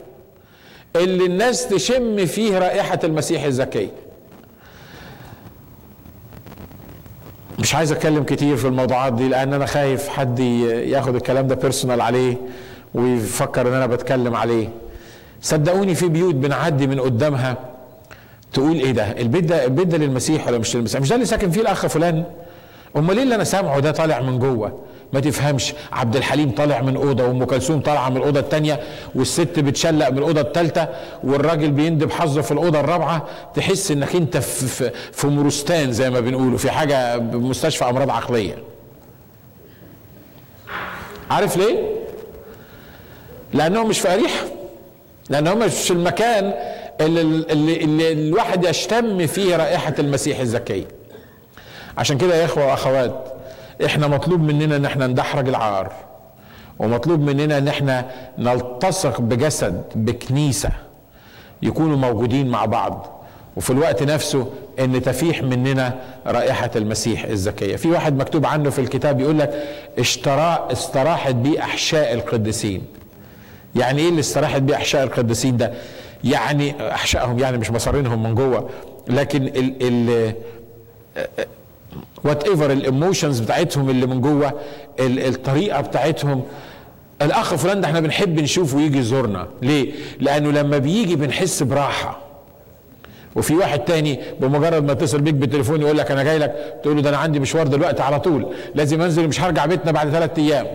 اللي 0.96 1.26
الناس 1.26 1.68
تشم 1.68 2.26
فيه 2.26 2.58
رائحة 2.58 2.98
المسيح 3.04 3.44
الزكي 3.44 3.88
مش 7.58 7.74
عايز 7.74 7.92
أتكلم 7.92 8.22
كتير 8.24 8.56
في 8.56 8.66
الموضوعات 8.66 9.12
دي 9.12 9.28
لأن 9.28 9.54
أنا 9.54 9.66
خايف 9.66 10.08
حد 10.08 10.38
ياخد 10.38 11.14
الكلام 11.14 11.46
ده 11.46 11.54
بيرسونال 11.54 12.00
عليه. 12.00 12.36
ويفكر 12.94 13.68
إن 13.68 13.72
أنا 13.72 13.86
بتكلم 13.86 14.34
عليه. 14.36 14.68
صدقوني 15.42 15.94
في 15.94 16.08
بيوت 16.08 16.34
بنعدي 16.34 16.86
من 16.86 17.00
قدامها 17.00 17.56
تقول 18.52 18.76
إيه 18.76 18.92
ده؟ 18.92 19.04
البيت 19.20 19.44
ده 19.44 19.64
البيت 19.64 19.86
ده 19.86 19.98
للمسيح 19.98 20.48
ولا 20.48 20.58
مش 20.58 20.76
للمسيح؟ 20.76 21.00
مش 21.00 21.08
ده 21.08 21.14
اللي 21.14 21.26
ساكن 21.26 21.50
فيه 21.50 21.60
الأخ 21.60 21.86
فلان؟ 21.86 22.24
أمال 22.96 23.16
ليه 23.16 23.22
اللي 23.22 23.34
أنا 23.34 23.44
سامعه 23.44 23.80
ده 23.80 23.90
طالع 23.90 24.20
من 24.20 24.38
جوه؟ 24.38 24.78
ما 25.12 25.20
تفهمش. 25.20 25.74
عبد 25.92 26.16
الحليم 26.16 26.50
طالع 26.50 26.80
من 26.82 26.96
أوضة 26.96 27.24
وأم 27.24 27.44
كلثوم 27.44 27.80
طالعة 27.80 28.08
من 28.10 28.16
الأوضة 28.16 28.40
الثانية 28.40 28.80
والست 29.14 29.58
بتشلق 29.58 30.08
من 30.10 30.18
الأوضة 30.18 30.40
الثالثه 30.40 30.88
والراجل 31.24 31.70
بيندب 31.70 32.10
حظه 32.10 32.40
في 32.42 32.52
الأوضة 32.52 32.80
الرابعة. 32.80 33.26
تحس 33.54 33.90
إنك 33.90 34.16
أنت 34.16 34.36
في, 34.36 34.90
في, 35.12 35.26
مروستان 35.26 35.92
زي 35.92 36.10
ما 36.10 36.20
بنقولوا 36.20 36.58
في 36.58 36.70
حاجة 36.70 37.18
مستشفى 37.18 37.84
أمراض 37.84 38.10
عقلية. 38.10 38.58
عارف 41.30 41.56
ليه؟ 41.56 41.78
لأنهم 43.52 43.88
مش 43.88 44.00
في 44.00 44.14
اريحه 44.14 44.44
لانهم 45.30 45.58
مش 45.58 45.72
في 45.72 45.90
المكان 45.90 46.54
اللي, 47.00 47.20
اللي, 47.20 47.76
اللي 47.84 48.12
الواحد 48.12 48.64
يشتم 48.64 49.26
فيه 49.26 49.56
رائحة 49.56 49.94
المسيح 49.98 50.40
الزكي. 50.40 50.86
عشان 51.98 52.18
كده 52.18 52.34
يا 52.34 52.44
إخوة 52.44 52.66
وأخوات 52.66 53.24
إحنا 53.84 54.06
مطلوب 54.06 54.40
مننا 54.40 54.76
إن 54.76 54.84
إحنا 54.84 55.06
ندحرج 55.06 55.48
العار. 55.48 55.92
ومطلوب 56.78 57.20
مننا 57.20 57.58
إن 57.58 57.68
إحنا 57.68 58.04
نلتصق 58.38 59.20
بجسد 59.20 59.82
بكنيسة 59.94 60.70
يكونوا 61.62 61.96
موجودين 61.96 62.48
مع 62.48 62.64
بعض. 62.64 63.24
وفي 63.56 63.70
الوقت 63.70 64.02
نفسه 64.02 64.46
إن 64.78 65.02
تفيح 65.02 65.42
مننا 65.42 65.94
رائحة 66.26 66.70
المسيح 66.76 67.24
الزكية. 67.24 67.76
في 67.76 67.88
واحد 67.90 68.16
مكتوب 68.16 68.46
عنه 68.46 68.70
في 68.70 68.78
الكتاب 68.80 69.20
يقول 69.20 69.38
لك 69.38 69.64
اشترى 69.98 70.68
استراحت 70.72 71.34
بيه 71.34 71.60
أحشاء 71.60 72.14
القديسين. 72.14 72.82
يعني 73.76 74.02
إيه 74.02 74.08
اللي 74.08 74.20
استراحت 74.20 74.62
بيه 74.62 74.74
أحشاء 74.74 75.04
القديسين 75.04 75.56
ده؟ 75.56 75.72
يعني 76.24 76.92
أحشائهم 76.94 77.38
يعني 77.38 77.58
مش 77.58 77.70
مصارينهم 77.70 78.22
من 78.22 78.34
جوه 78.34 78.68
لكن 79.08 79.42
ال 79.42 79.74
ال 79.82 80.32
whatever 82.24 82.48
ال 82.48 82.72
emotions 82.72 83.40
بتاعتهم 83.40 83.90
اللي 83.90 84.06
من 84.06 84.20
جوه 84.20 84.52
الطريقة 85.00 85.80
بتاعتهم. 85.80 86.42
الأخ 87.22 87.54
فلان 87.54 87.80
ده 87.80 87.86
إحنا 87.86 88.00
بنحب 88.00 88.40
نشوفه 88.40 88.80
يجي 88.80 88.98
يزورنا. 88.98 89.46
ليه؟ 89.62 89.92
لأنه 90.20 90.50
لما 90.50 90.78
بيجي 90.78 91.16
بنحس 91.16 91.62
براحة. 91.62 92.18
وفي 93.36 93.54
واحد 93.54 93.78
تاني 93.78 94.20
بمجرد 94.40 94.84
ما 94.84 94.92
يتصل 94.92 95.20
بيك 95.20 95.34
بالتليفون 95.34 95.80
يقول 95.80 95.98
لك 95.98 96.10
أنا 96.10 96.22
جاي 96.22 96.38
لك 96.38 96.74
تقول 96.82 96.96
له 96.96 97.02
ده 97.02 97.08
أنا 97.08 97.18
عندي 97.18 97.40
مشوار 97.40 97.66
دلوقتي 97.66 98.02
على 98.02 98.20
طول. 98.20 98.46
لازم 98.74 99.02
أنزل 99.02 99.24
ومش 99.24 99.40
هرجع 99.40 99.66
بيتنا 99.66 99.92
بعد 99.92 100.10
ثلاث 100.10 100.38
أيام. 100.38 100.66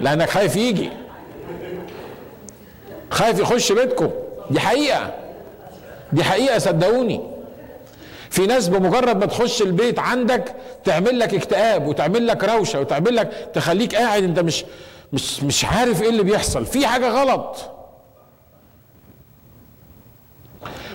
لأنك 0.00 0.30
خايف 0.30 0.56
يجي. 0.56 0.90
خايف 3.10 3.38
يخش 3.38 3.72
بيتكم. 3.72 4.10
دي 4.50 4.60
حقيقة. 4.60 5.14
دي 6.12 6.24
حقيقة 6.24 6.58
صدقوني. 6.58 7.20
في 8.30 8.46
ناس 8.46 8.68
بمجرد 8.68 9.16
ما 9.16 9.26
تخش 9.26 9.62
البيت 9.62 9.98
عندك 9.98 10.54
تعمل 10.84 11.18
لك 11.18 11.34
اكتئاب 11.34 11.86
وتعمل 11.86 12.26
لك 12.26 12.44
دوشة 12.44 12.80
وتعمل 12.80 13.16
لك 13.16 13.50
تخليك 13.54 13.94
قاعد 13.94 14.22
انت 14.22 14.38
مش 14.38 14.64
مش 15.12 15.42
مش 15.42 15.64
عارف 15.64 16.02
إيه 16.02 16.08
اللي 16.08 16.22
بيحصل. 16.22 16.66
في 16.66 16.86
حاجة 16.86 17.08
غلط. 17.08 17.56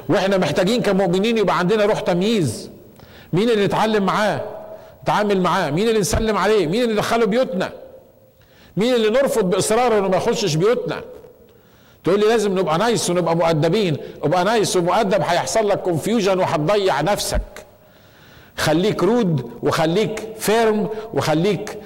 وإحنا 0.09 0.37
محتاجين 0.37 0.81
كمؤمنين 0.81 1.37
يبقى 1.37 1.59
عندنا 1.59 1.85
روح 1.85 1.99
تمييز. 1.99 2.69
مين 3.33 3.49
اللي 3.49 3.65
نتعلم 3.65 4.05
معاه؟ 4.05 4.41
نتعامل 5.03 5.41
معاه. 5.41 5.71
مين 5.71 5.87
اللي 5.87 5.99
نسلم 5.99 6.37
عليه؟ 6.37 6.67
مين 6.67 6.81
اللي 6.83 6.93
ندخله 6.93 7.25
بيوتنا؟ 7.25 7.71
مين 8.77 8.93
اللي 8.93 9.09
نرفض 9.09 9.49
باصرار 9.49 9.97
إنه 9.99 10.07
ما 10.07 10.17
يخشش 10.17 10.55
بيوتنا؟ 10.55 11.01
تقول 12.03 12.19
لي 12.19 12.25
لازم 12.27 12.59
نبقى 12.59 12.77
nice 12.77 13.09
ونبقى 13.09 13.35
مؤدبين. 13.35 13.97
ابقى 14.23 14.43
nice 14.43 14.75
ومؤدب 14.77 15.21
هيحصل 15.21 15.69
لك 15.69 15.81
confusion 15.81 16.39
وهتضيع 16.39 17.01
نفسك. 17.01 17.41
خليك 18.57 19.03
rude 19.03 19.51
وخليك 19.63 20.27
firm 20.39 20.89
وخليك 21.13 21.69
آآ 21.69 21.77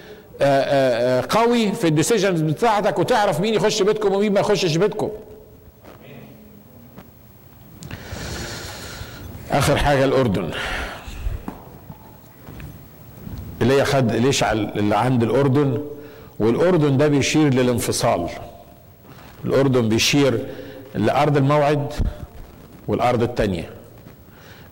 آه، 0.42 0.64
آآ 0.64 1.20
آه، 1.20 1.22
آه، 1.22 1.26
قوي 1.30 1.72
في 1.72 1.88
ال 1.88 1.93
decisions 1.93 2.42
بتاعتك 2.42 3.00
وتعرف 3.00 3.40
مين 3.40 3.54
يخش 3.54 3.82
بيتكم 3.82 4.14
ومين 4.14 4.34
ما 4.34 4.40
يخشش 4.40 4.76
بيتكم. 4.76 5.10
آخر 9.52 9.78
حاجة 9.78 10.04
الأردن. 10.06 10.50
اللي 13.62 13.74
هي 13.82 13.86
خد 13.86 14.12
الاشعل 14.12 14.72
اللي 14.76 14.96
عند 14.98 15.24
الأردن 15.24 15.82
والأردن 16.40 16.98
ده 16.98 17.08
بيشير 17.08 17.54
للانفصال. 17.54 18.30
الأردن 19.48 19.90
بيشير 19.90 20.40
لأرض 20.96 21.38
الموعد 21.38 21.94
والأرض 22.88 23.24
التانية. 23.24 23.70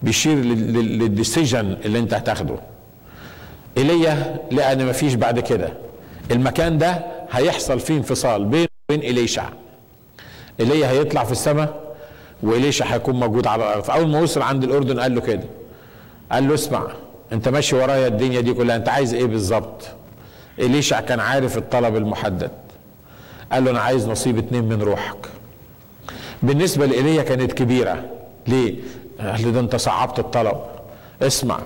بيشير 0.04 0.38
للديسيجن 0.38 1.78
اللي 1.86 2.00
انت 2.00 2.14
هتاخده. 2.14 2.56
ايليا 3.78 4.36
لأن 4.52 4.86
مفيش 4.86 5.14
بعد 5.14 5.40
كده. 5.40 5.70
المكان 6.32 6.78
ده 6.78 7.06
هيحصل 7.32 7.80
فيه 7.80 7.98
انفصال 7.98 8.46
بين 8.46 8.68
وبين 8.90 9.10
إليشع. 9.10 9.50
ايليا 10.60 10.90
هيطلع 10.90 11.24
في 11.24 11.32
السماء 11.32 11.96
وإليشع 12.44 12.86
هيكون 12.86 13.16
موجود 13.20 13.48
على 13.48 13.64
الأرض. 13.64 13.84
فاول 13.84 14.08
ما 14.08 14.20
وصل 14.22 14.42
عند 14.42 14.64
الأردن 14.64 15.00
قال 15.00 15.16
له 15.16 15.22
كده. 15.22 15.44
قال 16.32 16.48
له 16.48 16.54
اسمع 16.54 16.88
أنت 17.34 17.50
ماشي 17.50 17.76
ورايا 17.76 18.08
الدنيا 18.08 18.42
دي 18.42 18.54
كلها 18.54 18.76
أنت 18.76 18.90
عايز 18.90 19.14
إيه 19.14 19.26
بالظبط؟ 19.26 19.88
إليشع 20.60 21.02
كان 21.02 21.20
عارف 21.20 21.58
الطلب 21.58 21.96
المحدد. 21.96 22.52
قال 23.52 23.66
له 23.66 23.72
أنا 23.72 23.80
عايز 23.80 24.08
نصيب 24.08 24.38
اتنين 24.38 24.64
من 24.64 24.82
روحك. 24.82 25.28
بالنسبة 26.44 26.86
لإيليا 26.86 27.24
كانت 27.24 27.54
كبيرة. 27.54 28.04
ليه؟ 28.48 28.76
قال 29.20 29.54
ده 29.54 29.60
انت 29.60 29.76
صعبت 29.76 30.20
الطلب. 30.20 30.58
اسمع 31.22 31.60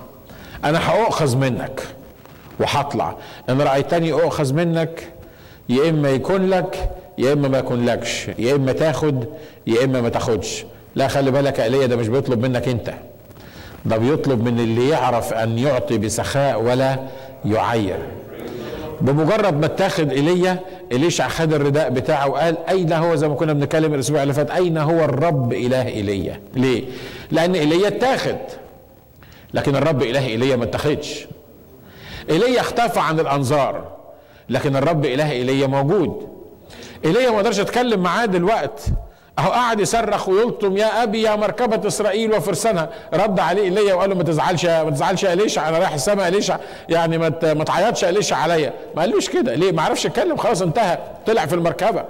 أنا 0.64 0.90
هأخذ 0.90 1.36
منك 1.36 1.82
وهطلع. 2.60 3.16
ان 3.48 3.60
رأيتني 3.60 4.12
أؤخذ 4.12 4.54
منك 4.54 5.12
يا 5.68 5.90
إما 5.90 6.10
يكون 6.10 6.46
لك 6.50 6.90
يا 7.18 7.32
إما 7.32 7.48
ما 7.48 7.58
يكون 7.58 7.86
لكش 7.86 8.28
يا 8.38 8.54
إما 8.54 8.72
تاخد 8.72 9.24
يا 9.66 9.84
إما 9.84 10.00
ما 10.00 10.08
تاخدش. 10.08 10.64
لا 10.94 11.08
خلي 11.08 11.30
بالك 11.30 11.58
يا 11.58 11.64
إيليا 11.64 11.86
ده 11.86 11.96
مش 11.96 12.08
بيطلب 12.08 12.46
منك 12.46 12.68
أنت. 12.68 12.94
ده 13.84 13.96
بيطلب 13.96 14.44
من 14.44 14.60
اللي 14.60 14.88
يعرف 14.88 15.32
أن 15.32 15.58
يعطي 15.58 15.98
بسخاء 15.98 16.62
ولا 16.62 16.98
يعير. 17.44 17.98
بمجرد 19.00 19.60
ما 19.60 19.66
اتاخد 19.66 20.12
ايليا 20.12 20.60
اليشع 20.92 21.28
خد 21.28 21.52
الرداء 21.54 21.90
بتاعه 21.90 22.28
وقال 22.28 22.56
أين 22.68 22.92
هو؟ 22.92 23.14
زي 23.14 23.28
ما 23.28 23.34
كنا 23.34 23.52
بنتكلم 23.52 23.94
الأسبوع 23.94 24.22
اللي 24.22 24.34
فات 24.34 24.50
أين 24.50 24.78
هو 24.78 25.04
الرب 25.04 25.52
إله 25.52 25.86
ايليا 25.88 26.40
ليه؟ 26.54 26.84
لأن 27.30 27.54
ايليا 27.54 27.88
اتاخد. 27.88 28.38
لكن 29.54 29.76
الرب 29.76 30.02
إله 30.02 30.26
ايليا 30.26 30.56
ما 30.56 30.64
اتاخدش. 30.64 31.26
ايليا 32.30 32.60
اختفى 32.60 33.00
عن 33.00 33.20
الأنظار 33.20 33.92
لكن 34.48 34.76
الرب 34.76 35.04
إله 35.04 35.30
ايليا 35.30 35.66
موجود. 35.66 36.28
ايليا 37.04 37.30
ما 37.30 37.36
أقدرش 37.36 37.60
أتكلم 37.60 38.00
معاه 38.02 38.26
دلوقتي 38.26 38.92
أهو 39.38 39.50
قاعد 39.50 39.80
يصرخ 39.80 40.28
ويلطم 40.28 40.76
يا 40.76 41.02
أبي 41.02 41.22
يا 41.22 41.36
مركبة 41.36 41.88
إسرائيل 41.88 42.32
وفرسانها. 42.32 42.88
رد 43.14 43.40
عليه 43.40 43.62
ايليا 43.62 43.94
وقال 43.94 44.10
له 44.10 44.16
ما 44.16 44.22
تزعلش 44.22 44.64
ما 44.66 44.90
تزعلش 44.90 45.22
يا 45.22 45.32
إليشع 45.32 45.68
أنا 45.68 45.78
رايح 45.78 45.94
السماء 45.94 46.28
إليشع 46.28 46.56
يعني 46.88 47.18
ما 47.18 47.32
ما 47.42 47.64
تعيطش 47.64 48.02
يا 48.02 48.08
إليشع 48.08 48.36
عليا. 48.36 48.72
ما 48.96 49.02
قالوش 49.02 49.28
كده. 49.28 49.54
ليه؟ 49.54 49.72
ما 49.72 49.82
عرفش 49.82 50.04
يتكلم 50.04 50.36
خلاص 50.36 50.62
انتهى 50.62 50.98
طلع 51.26 51.46
في 51.46 51.54
المركبة. 51.54 52.04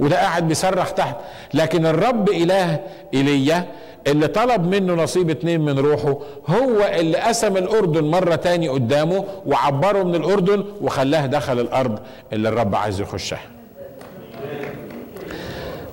وده 0.00 0.16
قاعد 0.16 0.48
بيصرخ 0.48 0.92
تحت. 0.92 1.16
لكن 1.54 1.86
الرب 1.86 2.28
إله 2.30 2.80
ايليا 3.14 3.64
اللي 4.06 4.26
طلب 4.26 4.74
منه 4.74 4.94
نصيب 4.94 5.30
اتنين 5.30 5.60
من 5.60 5.78
روحه 5.78 6.16
هو 6.48 6.90
اللي 6.94 7.18
قسم 7.18 7.56
الأردن 7.56 8.04
مرة 8.04 8.34
تاني 8.34 8.68
قدامه 8.68 9.24
وعبره 9.46 10.02
من 10.02 10.14
الأردن 10.14 10.64
وخلاه 10.80 11.26
دخل 11.26 11.60
الأرض 11.60 11.98
اللي 12.32 12.48
الرب 12.48 12.74
عايز 12.74 13.00
يخشها. 13.00 13.40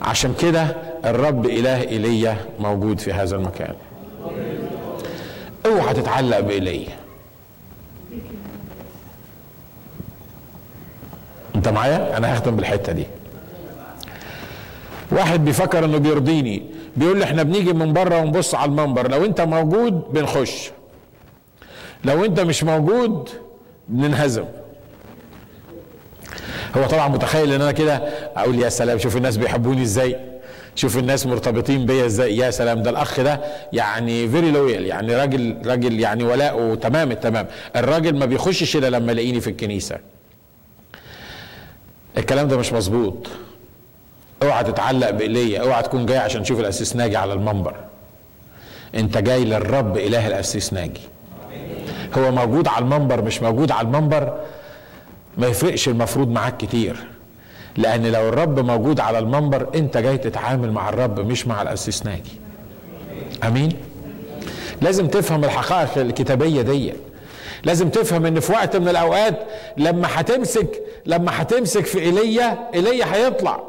عشان 0.03 0.33
كده 0.33 0.75
الرب 1.05 1.45
إله 1.45 1.81
ايليا 1.81 2.37
موجود 2.59 2.99
في 2.99 3.13
هذا 3.13 3.35
المكان. 3.35 3.75
اوعى 5.65 5.93
تتعلق 5.93 6.39
بايليا 6.39 6.89
انت 11.55 11.67
معايا؟ 11.67 12.17
أنا 12.17 12.33
هختم 12.33 12.55
بالحتة 12.55 12.91
دي. 12.91 13.05
واحد 15.11 15.45
بيفكر 15.45 15.85
انه 15.85 15.97
بيرضيني 15.97 16.63
بيقول 16.97 17.17
لي 17.17 17.23
إحنا 17.23 17.43
بنيجي 17.43 17.73
من 17.73 17.93
بره 17.93 18.17
ونبص 18.17 18.55
على 18.55 18.71
المنبر 18.71 19.11
لو 19.11 19.25
انت 19.25 19.41
موجود 19.41 19.93
بنخش. 20.13 20.71
لو 22.03 22.25
انت 22.25 22.39
مش 22.39 22.63
موجود 22.63 23.29
بننهزم. 23.87 24.45
هو 26.77 26.85
طبعا 26.85 27.07
متخيل 27.07 27.53
إن 27.53 27.61
أنا 27.61 27.71
كده 27.71 28.01
أقول 28.37 28.59
يا 28.59 28.69
سلام 28.69 28.97
شوف 28.97 29.17
الناس 29.17 29.37
بيحبوني 29.37 29.81
إزاي؟ 29.81 30.15
شوف 30.75 30.97
الناس 30.97 31.25
مرتبطين 31.25 31.85
بيا 31.85 32.05
إزاي؟ 32.05 32.37
يا 32.37 32.51
سلام 32.51 32.83
ده 32.83 32.89
الأخ 32.89 33.19
ده 33.19 33.39
يعني 33.73 34.29
very 34.29 34.51
loyal 34.51 34.85
يعني 34.85 35.15
راجل 35.15 35.57
راجل 35.65 35.99
يعني 35.99 36.23
ولاؤه 36.23 36.75
تمام 36.75 37.11
التمام. 37.11 37.47
الراجل 37.75 38.15
ما 38.15 38.25
بيخشش 38.25 38.75
إلا 38.75 38.89
لما 38.89 39.11
يلاقيني 39.11 39.41
في 39.41 39.49
الكنيسة. 39.49 39.97
الكلام 42.17 42.47
ده 42.47 42.57
مش 42.57 42.73
مظبوط. 42.73 43.27
اوعى 44.43 44.63
تتعلق 44.63 45.09
بإيليا 45.09 45.61
اوعى 45.61 45.83
تكون 45.83 46.05
جاي 46.05 46.17
عشان 46.17 46.43
تشوف 46.43 46.59
القسيس 46.59 46.95
ناجي 46.95 47.17
على 47.17 47.33
المنبر. 47.33 47.75
انت 48.95 49.17
جاي 49.17 49.45
للرب 49.45 49.97
إله 49.97 50.27
القسيس 50.27 50.73
ناجي. 50.73 51.01
هو 52.17 52.31
موجود 52.31 52.67
على 52.67 52.85
المنبر 52.85 53.21
مش 53.21 53.41
موجود 53.41 53.71
على 53.71 53.87
المنبر. 53.87 54.39
ما 55.37 55.47
يفرقش 55.47 55.87
المفروض 55.87 56.27
معاك 56.29 56.57
كتير. 56.57 56.95
لأن 57.77 58.05
لو 58.11 58.29
الرب 58.29 58.59
موجود 58.59 58.99
على 58.99 59.19
المنبر 59.19 59.67
أنت 59.75 59.97
جاي 59.97 60.17
تتعامل 60.17 60.71
مع 60.71 60.89
الرب 60.89 61.19
مش 61.19 61.47
مع 61.47 61.61
الاسيس 61.61 62.05
ناجي 62.05 62.31
آمين؟ 63.43 63.69
لازم 64.81 65.07
تفهم 65.07 65.43
الحقائق 65.43 65.97
الكتابية 65.97 66.61
دي. 66.61 66.93
لازم 67.63 67.89
تفهم 67.89 68.25
إن 68.25 68.39
في 68.39 68.51
وقت 68.51 68.75
من 68.75 68.87
الأوقات 68.87 69.39
لما 69.77 70.07
هتمسك 70.11 70.81
لما 71.05 71.41
هتمسك 71.41 71.85
في 71.85 71.99
إيليا 71.99 72.69
إيليا 72.73 73.15
هيطلع. 73.15 73.63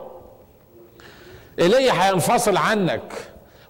إيليا 1.60 1.92
هينفصل 1.92 2.56
عنك. 2.56 3.12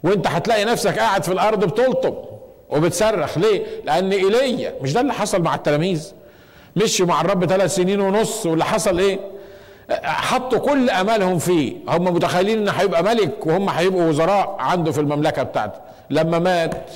وأنت 0.03 0.27
هتلاقي 0.27 0.65
نفسك 0.65 0.99
قاعد 0.99 1.23
في 1.25 1.33
الأرض 1.33 1.65
بتلطم 1.65 2.15
وبتصرخ. 2.71 3.39
ليه؟ 3.39 3.63
لأن 3.85 4.13
إيليا 4.13 4.75
مش 4.83 4.93
ده 4.93 5.01
اللي 5.01 5.13
حصل 5.13 5.43
مع 5.43 5.55
التلاميذ؟ 5.55 6.13
مشوا 6.77 7.07
مع 7.07 7.21
الرب 7.21 7.45
ثلاث 7.47 7.75
سنين 7.75 8.01
ونص 8.01 8.47
واللي 8.47 8.65
حصل 8.65 8.99
إيه؟ 8.99 9.19
حطوا 10.03 10.59
كل 10.59 10.91
أمالهم 10.91 11.39
فيه. 11.39 11.77
هم 11.89 12.05
متخيلين 12.05 12.59
إن 12.59 12.75
هيبقى 12.79 13.03
ملك 13.03 13.47
وهم 13.47 13.69
هيبقوا 13.69 14.05
وزراء 14.09 14.57
عنده 14.59 14.93
في 14.93 15.01
المملكة 15.01 15.43
بتاعته. 15.43 15.79
لما 16.11 16.39
مات 16.39 16.91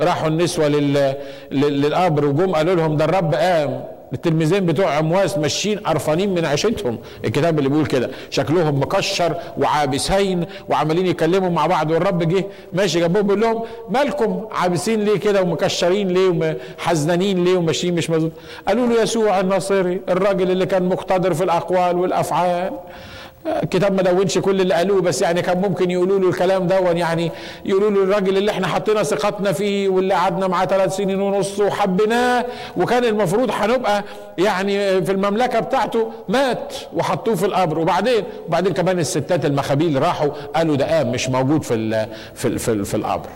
راحوا 0.00 0.28
النسوة 0.28 0.68
لل... 0.68 1.14
للقبر 1.52 2.24
وجم 2.24 2.52
قالوا 2.54 2.74
لهم 2.74 2.96
ده 2.96 3.04
الرب 3.04 3.34
قام. 3.34 3.84
التلميذين 4.12 4.66
بتوع 4.66 4.94
عمواس 4.96 5.38
ماشيين 5.38 5.78
قرفانين 5.78 6.34
من 6.34 6.44
عيشتهم. 6.44 6.98
الكتاب 7.24 7.58
اللي 7.58 7.70
بيقول 7.70 7.86
كده 7.86 8.10
شكلهم 8.30 8.80
مكشر 8.82 9.34
وعابسين 9.58 10.46
وعمالين 10.68 11.06
يتكلموا 11.06 11.50
مع 11.50 11.66
بعض 11.66 11.90
والرب 11.90 12.28
جه 12.28 12.44
ماشي 12.72 13.00
جنبهم 13.00 13.22
بيقول 13.22 13.40
لهم 13.40 13.62
مالكم 13.90 14.46
عابسين 14.52 15.00
ليه 15.04 15.18
كده 15.18 15.42
ومكشرين 15.42 16.08
ليه 16.08 16.54
وحزنانين 16.78 17.44
ليه 17.44 17.56
وماشيين 17.56 17.94
مش 17.94 18.10
مظبوط؟ 18.10 18.32
قالوا 18.68 18.86
له 18.86 19.02
يسوع 19.02 19.40
الناصري 19.40 20.00
الراجل 20.08 20.50
اللي 20.50 20.66
كان 20.66 20.88
مقتدر 20.88 21.34
في 21.34 21.44
الأقوال 21.44 21.96
والأفعال. 21.98 22.72
الكتاب 23.46 23.92
ما 23.94 24.02
دونش 24.02 24.38
كل 24.38 24.60
اللي 24.60 24.74
قالوه 24.74 25.00
بس 25.00 25.22
يعني 25.22 25.42
كان 25.42 25.60
ممكن 25.60 25.90
يقولوا 25.90 26.18
له 26.18 26.28
الكلام 26.28 26.66
دون 26.66 26.96
يعني 26.98 27.30
يقولوا 27.64 27.90
له 27.90 28.02
الراجل 28.02 28.36
اللي 28.36 28.50
إحنا 28.50 28.66
حطينا 28.66 29.02
ثقتنا 29.02 29.52
فيه 29.52 29.88
واللي 29.88 30.14
قعدنا 30.14 30.46
معاه 30.48 30.66
ثلاث 30.66 30.96
سنين 30.96 31.20
ونص 31.20 31.60
وحبيناه 31.60 32.44
وكان 32.76 33.04
المفروض 33.04 33.50
هنبقى 33.52 34.04
يعني 34.38 35.02
في 35.04 35.12
المملكة 35.12 35.60
بتاعته 35.60 36.12
مات 36.28 36.74
وحطوه 36.94 37.34
في 37.34 37.46
القبر. 37.46 37.78
وبعدين 37.78 38.24
وبعدين 38.48 38.72
كمان 38.72 38.98
الستات 38.98 39.44
المخابيل 39.44 40.02
راحوا 40.02 40.28
قالوا 40.56 40.76
ده 40.76 40.96
قام 40.96 41.12
مش 41.12 41.28
موجود 41.28 41.62
في 41.62 41.74
ال 41.74 42.06
في 42.34 42.48
ال 42.48 42.58
في, 42.58 42.72
ال 42.72 42.84
في 42.84 42.94
القبر. 42.96 43.28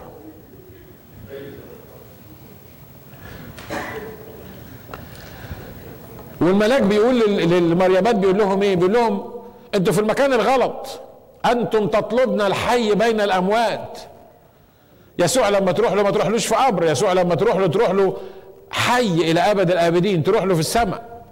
والملاك 6.40 6.82
بيقول 6.82 7.20
للمريمات 7.20 8.14
بيقول 8.14 8.38
لهم 8.38 8.62
إيه؟ 8.62 8.76
بيقول 8.76 8.92
لهم 8.92 9.31
أنتوا 9.74 9.92
في 9.92 10.00
المكان 10.00 10.32
الغلط. 10.32 11.00
أنتم 11.44 11.88
تطلبن 11.88 12.40
الحي 12.40 12.94
بين 12.94 13.20
الاموات. 13.20 13.98
يسوع 15.18 15.48
لما 15.48 15.72
تروح 15.72 15.92
له 15.92 16.02
ما 16.02 16.10
تروحلوش 16.10 16.46
في 16.46 16.54
قبر. 16.54 16.84
يسوع 16.84 17.12
لما 17.12 17.34
تروح 17.34 17.56
له 17.56 17.66
تروح 17.66 17.90
له 17.90 18.16
حي 18.70 19.30
إلى 19.30 19.40
أبد 19.40 19.70
الأبدين. 19.70 20.22
تروح 20.22 20.44
له 20.44 20.54
في 20.54 20.60
السماء. 20.60 21.24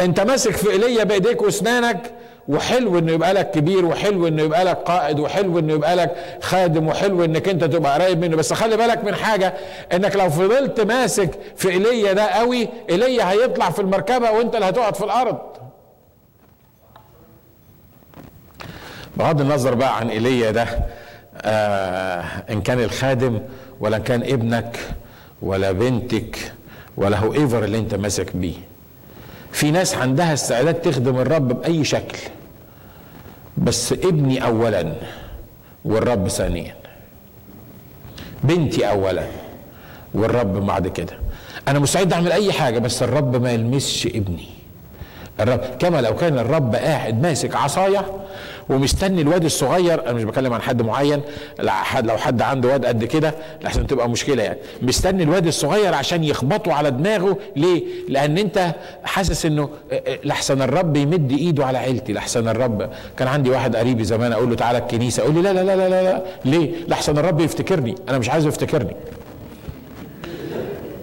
انت 0.00 0.20
ماسك 0.20 0.56
في 0.56 0.70
إيليا 0.70 1.04
بإيديك 1.04 1.42
وأسنانك 1.42 2.14
وحلو 2.48 2.98
إنه 2.98 3.12
يبقى 3.12 3.32
لك 3.34 3.50
كبير 3.50 3.84
وحلو 3.84 4.26
إنه 4.28 4.42
يبقى 4.42 4.64
لك 4.64 4.76
قائد 4.76 5.20
وحلو 5.20 5.58
إنه 5.58 5.72
يبقى 5.72 5.96
لك 5.96 6.16
خادم 6.42 6.88
وحلو 6.88 7.24
إنك 7.24 7.48
أنت 7.48 7.64
تبقى 7.64 8.00
قريب 8.02 8.18
منه. 8.20 8.36
بس 8.36 8.52
خلي 8.52 8.76
بالك 8.76 9.04
من 9.04 9.14
حاجة 9.14 9.54
إنك 9.92 10.16
لو 10.16 10.30
فضلت 10.30 10.80
ماسك 10.80 11.30
في 11.56 11.68
إيليا 11.70 12.12
ده 12.12 12.26
قوي 12.26 12.68
إيليا 12.90 13.30
هيطلع 13.30 13.70
في 13.70 13.78
المركبة 13.78 14.30
وأنت 14.30 14.54
اللي 14.54 14.66
هتقعد 14.68 14.94
في 14.96 15.04
الأرض. 15.04 15.38
بغض 19.16 19.40
النظر 19.40 19.74
بقى 19.74 19.96
عن 19.96 20.10
إيليا 20.10 20.50
ده 20.50 20.66
آه 21.42 22.24
إن 22.50 22.62
كان 22.62 22.80
الخادم 22.80 23.40
ولا 23.80 23.96
إن 23.96 24.02
كان 24.02 24.22
ابنك 24.22 24.78
ولا 25.42 25.72
بنتك 25.72 26.52
ولا 26.96 27.18
هو 27.18 27.34
ايفر 27.34 27.64
اللي 27.64 27.78
أنت 27.78 27.94
ماسك 27.94 28.36
بيه. 28.36 28.54
في 29.52 29.70
ناس 29.70 29.94
عندها 29.94 30.32
استعداد 30.34 30.74
تخدم 30.74 31.16
الرب 31.18 31.48
بأي 31.48 31.84
شكل. 31.84 32.18
بس 33.58 33.92
ابني 33.92 34.44
اولا 34.44 34.92
والرب 35.84 36.28
ثانيا. 36.28 36.74
بنتي 38.44 38.90
اولا 38.90 39.26
والرب 40.14 40.66
بعد 40.66 40.88
كده. 40.88 41.12
أنا 41.68 41.78
مستعد 41.78 42.12
أعمل 42.12 42.32
أي 42.32 42.52
حاجة 42.52 42.78
بس 42.78 43.02
الرب 43.02 43.42
ما 43.42 43.52
يلمسش 43.52 44.06
ابني. 44.06 44.48
الرب 45.40 45.60
كما 45.78 46.00
لو 46.00 46.16
كان 46.16 46.38
الرب 46.38 46.74
قاعد 46.74 47.22
ماسك 47.22 47.56
عصاية 47.56 48.06
ومستني 48.68 49.20
الواد 49.22 49.44
الصغير 49.44 50.02
أنا 50.04 50.12
مش 50.12 50.24
بتكلم 50.24 50.52
عن 50.52 50.62
حد 50.62 50.82
معين 50.82 51.20
لو 52.02 52.16
حد 52.16 52.42
عنده 52.42 52.68
واد 52.68 52.86
قد 52.86 53.04
كده 53.04 53.34
لحسن 53.62 53.86
تبقى 53.86 54.08
مشكلة 54.08 54.42
يعني 54.42 54.58
مستني 54.82 55.22
الواد 55.22 55.46
الصغير 55.46 55.94
عشان 55.94 56.24
يخبطه 56.24 56.72
على 56.72 56.90
دماغه 56.90 57.38
ليه؟ 57.56 57.82
لأن 58.08 58.38
أنت 58.38 58.74
حاسس 59.04 59.46
إنه 59.46 59.68
لحسن 60.24 60.62
الرب 60.62 60.96
يمد 60.96 61.32
إيده 61.32 61.66
على 61.66 61.78
عيلتي 61.78 62.12
لحسن 62.12 62.48
الرب 62.48 62.90
كان 63.16 63.28
عندي 63.28 63.50
واحد 63.50 63.76
قريبي 63.76 64.04
زمان 64.04 64.32
أقول 64.32 64.50
له 64.50 64.56
تعالى 64.56 64.78
الكنيسة 64.78 65.22
أقول 65.22 65.34
لي 65.34 65.42
لا 65.42 65.52
لا 65.52 65.60
لا 65.64 65.76
لا 65.76 65.88
لا, 65.88 66.02
لا. 66.02 66.22
ليه؟ 66.44 66.70
لحسن 66.88 67.18
الرب 67.18 67.40
يفتكرني 67.40 67.94
أنا 68.08 68.18
مش 68.18 68.30
عايزه 68.30 68.48
يفتكرني 68.48 68.96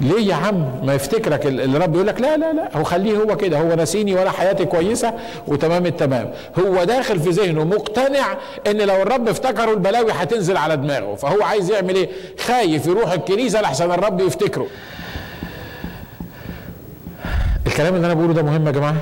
ليه 0.01 0.27
يا 0.27 0.35
عم؟ 0.35 0.85
ما 0.85 0.93
يفتكرك 0.93 1.45
الرب 1.45 1.95
يقول 1.95 2.07
لك 2.07 2.21
لا 2.21 2.37
لا 2.37 2.53
لا. 2.53 2.77
هو 2.77 2.83
خليه 2.83 3.17
هو 3.17 3.37
كده. 3.37 3.59
هو 3.59 3.75
نسيني 3.75 4.15
ولا 4.15 4.31
حياتي 4.31 4.65
كويسة 4.65 5.13
وتمام 5.47 5.85
التمام. 5.85 6.33
هو 6.59 6.83
داخل 6.83 7.19
في 7.19 7.29
ذهنه 7.29 7.63
مقتنع 7.63 8.37
إن 8.67 8.77
لو 8.81 9.01
الرب 9.01 9.27
افتكره 9.27 9.71
البلاوي 9.71 10.11
هتنزل 10.11 10.57
على 10.57 10.77
دماغه. 10.77 11.15
فهو 11.15 11.43
عايز 11.43 11.71
يعمل 11.71 11.95
إيه؟ 11.95 12.09
خايف 12.39 12.85
يروح 12.87 13.11
الكنيسة 13.11 13.61
لحسن 13.61 13.91
الرب 13.91 14.19
يفتكره. 14.21 14.67
الكلام 17.67 17.95
اللي 17.95 18.05
أنا 18.05 18.13
بقوله 18.13 18.33
ده 18.33 18.41
مهم 18.41 18.67
يا 18.67 18.71
جماعة؟ 18.71 18.95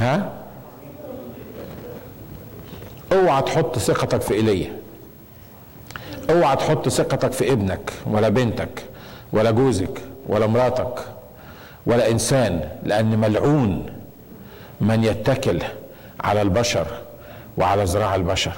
ها؟ 0.00 0.32
اوعى 3.12 3.42
تحط 3.42 3.78
ثقتك 3.78 4.20
في 4.20 4.34
إيليا. 4.34 4.72
اوعى 6.30 6.56
تحط 6.56 6.88
ثقتك 6.88 7.32
في 7.32 7.52
ابنك 7.52 7.92
ولا 8.06 8.28
بنتك. 8.28 8.82
ولا 9.32 9.50
جوزك 9.50 10.00
ولا 10.28 10.46
مراتك 10.46 10.94
ولا 11.86 12.10
إنسان 12.10 12.68
لأن 12.82 13.18
ملعون 13.18 13.86
من 14.80 15.04
يتكل 15.04 15.58
على 16.20 16.42
البشر 16.42 16.86
وعلى 17.58 17.84
ذراع 17.84 18.14
البشر. 18.14 18.52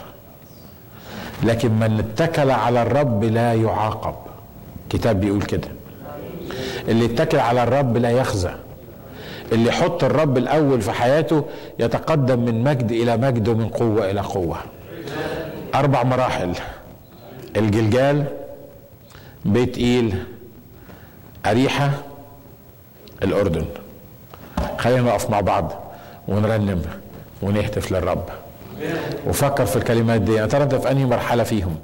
لكن 1.43 1.71
من 1.73 1.99
اتكل 1.99 2.51
على 2.51 2.83
الرب 2.83 3.25
لا 3.25 3.55
يعاقب. 3.55 4.15
كتاب 4.91 5.21
بيقول 5.21 5.43
كده. 5.43 5.69
اللي 6.89 7.05
اتكل 7.05 7.39
على 7.39 7.63
الرب 7.63 7.97
لا 7.97 8.11
يخزى. 8.11 8.51
اللي 9.53 9.69
يحط 9.69 10.05
الرب 10.05 10.39
الأول 10.39 10.81
في 10.83 10.93
حياته 10.93 11.45
يتقدم 11.79 12.45
من 12.45 12.65
مجد 12.65 12.93
إلى 12.93 13.17
مجد 13.17 13.49
ومن 13.49 13.69
قوة 13.69 14.11
إلى 14.11 14.21
قوة. 14.21 14.57
أربع 15.75 16.03
مراحل. 16.03 16.53
الجلجال 17.57 18.25
بيت 19.45 19.79
إيل 19.79 20.25
أريحة 21.47 21.91
الأردن. 23.23 23.65
خلينا 24.79 25.03
نقف 25.03 25.31
مع 25.31 25.41
بعض 25.41 25.73
ونرنم 26.29 26.83
ونهتف 27.43 27.93
للرب. 27.93 28.25
وفكر 29.27 29.67
في 29.67 29.77
الكلمات 29.77 30.21
دي. 30.21 30.33
يا 30.33 30.47
ترى 30.47 30.63
أنت 30.63 30.75
في 30.75 30.91
أنهي 30.91 31.05
مرحلة 31.05 31.43
فيهم؟ 31.43 31.77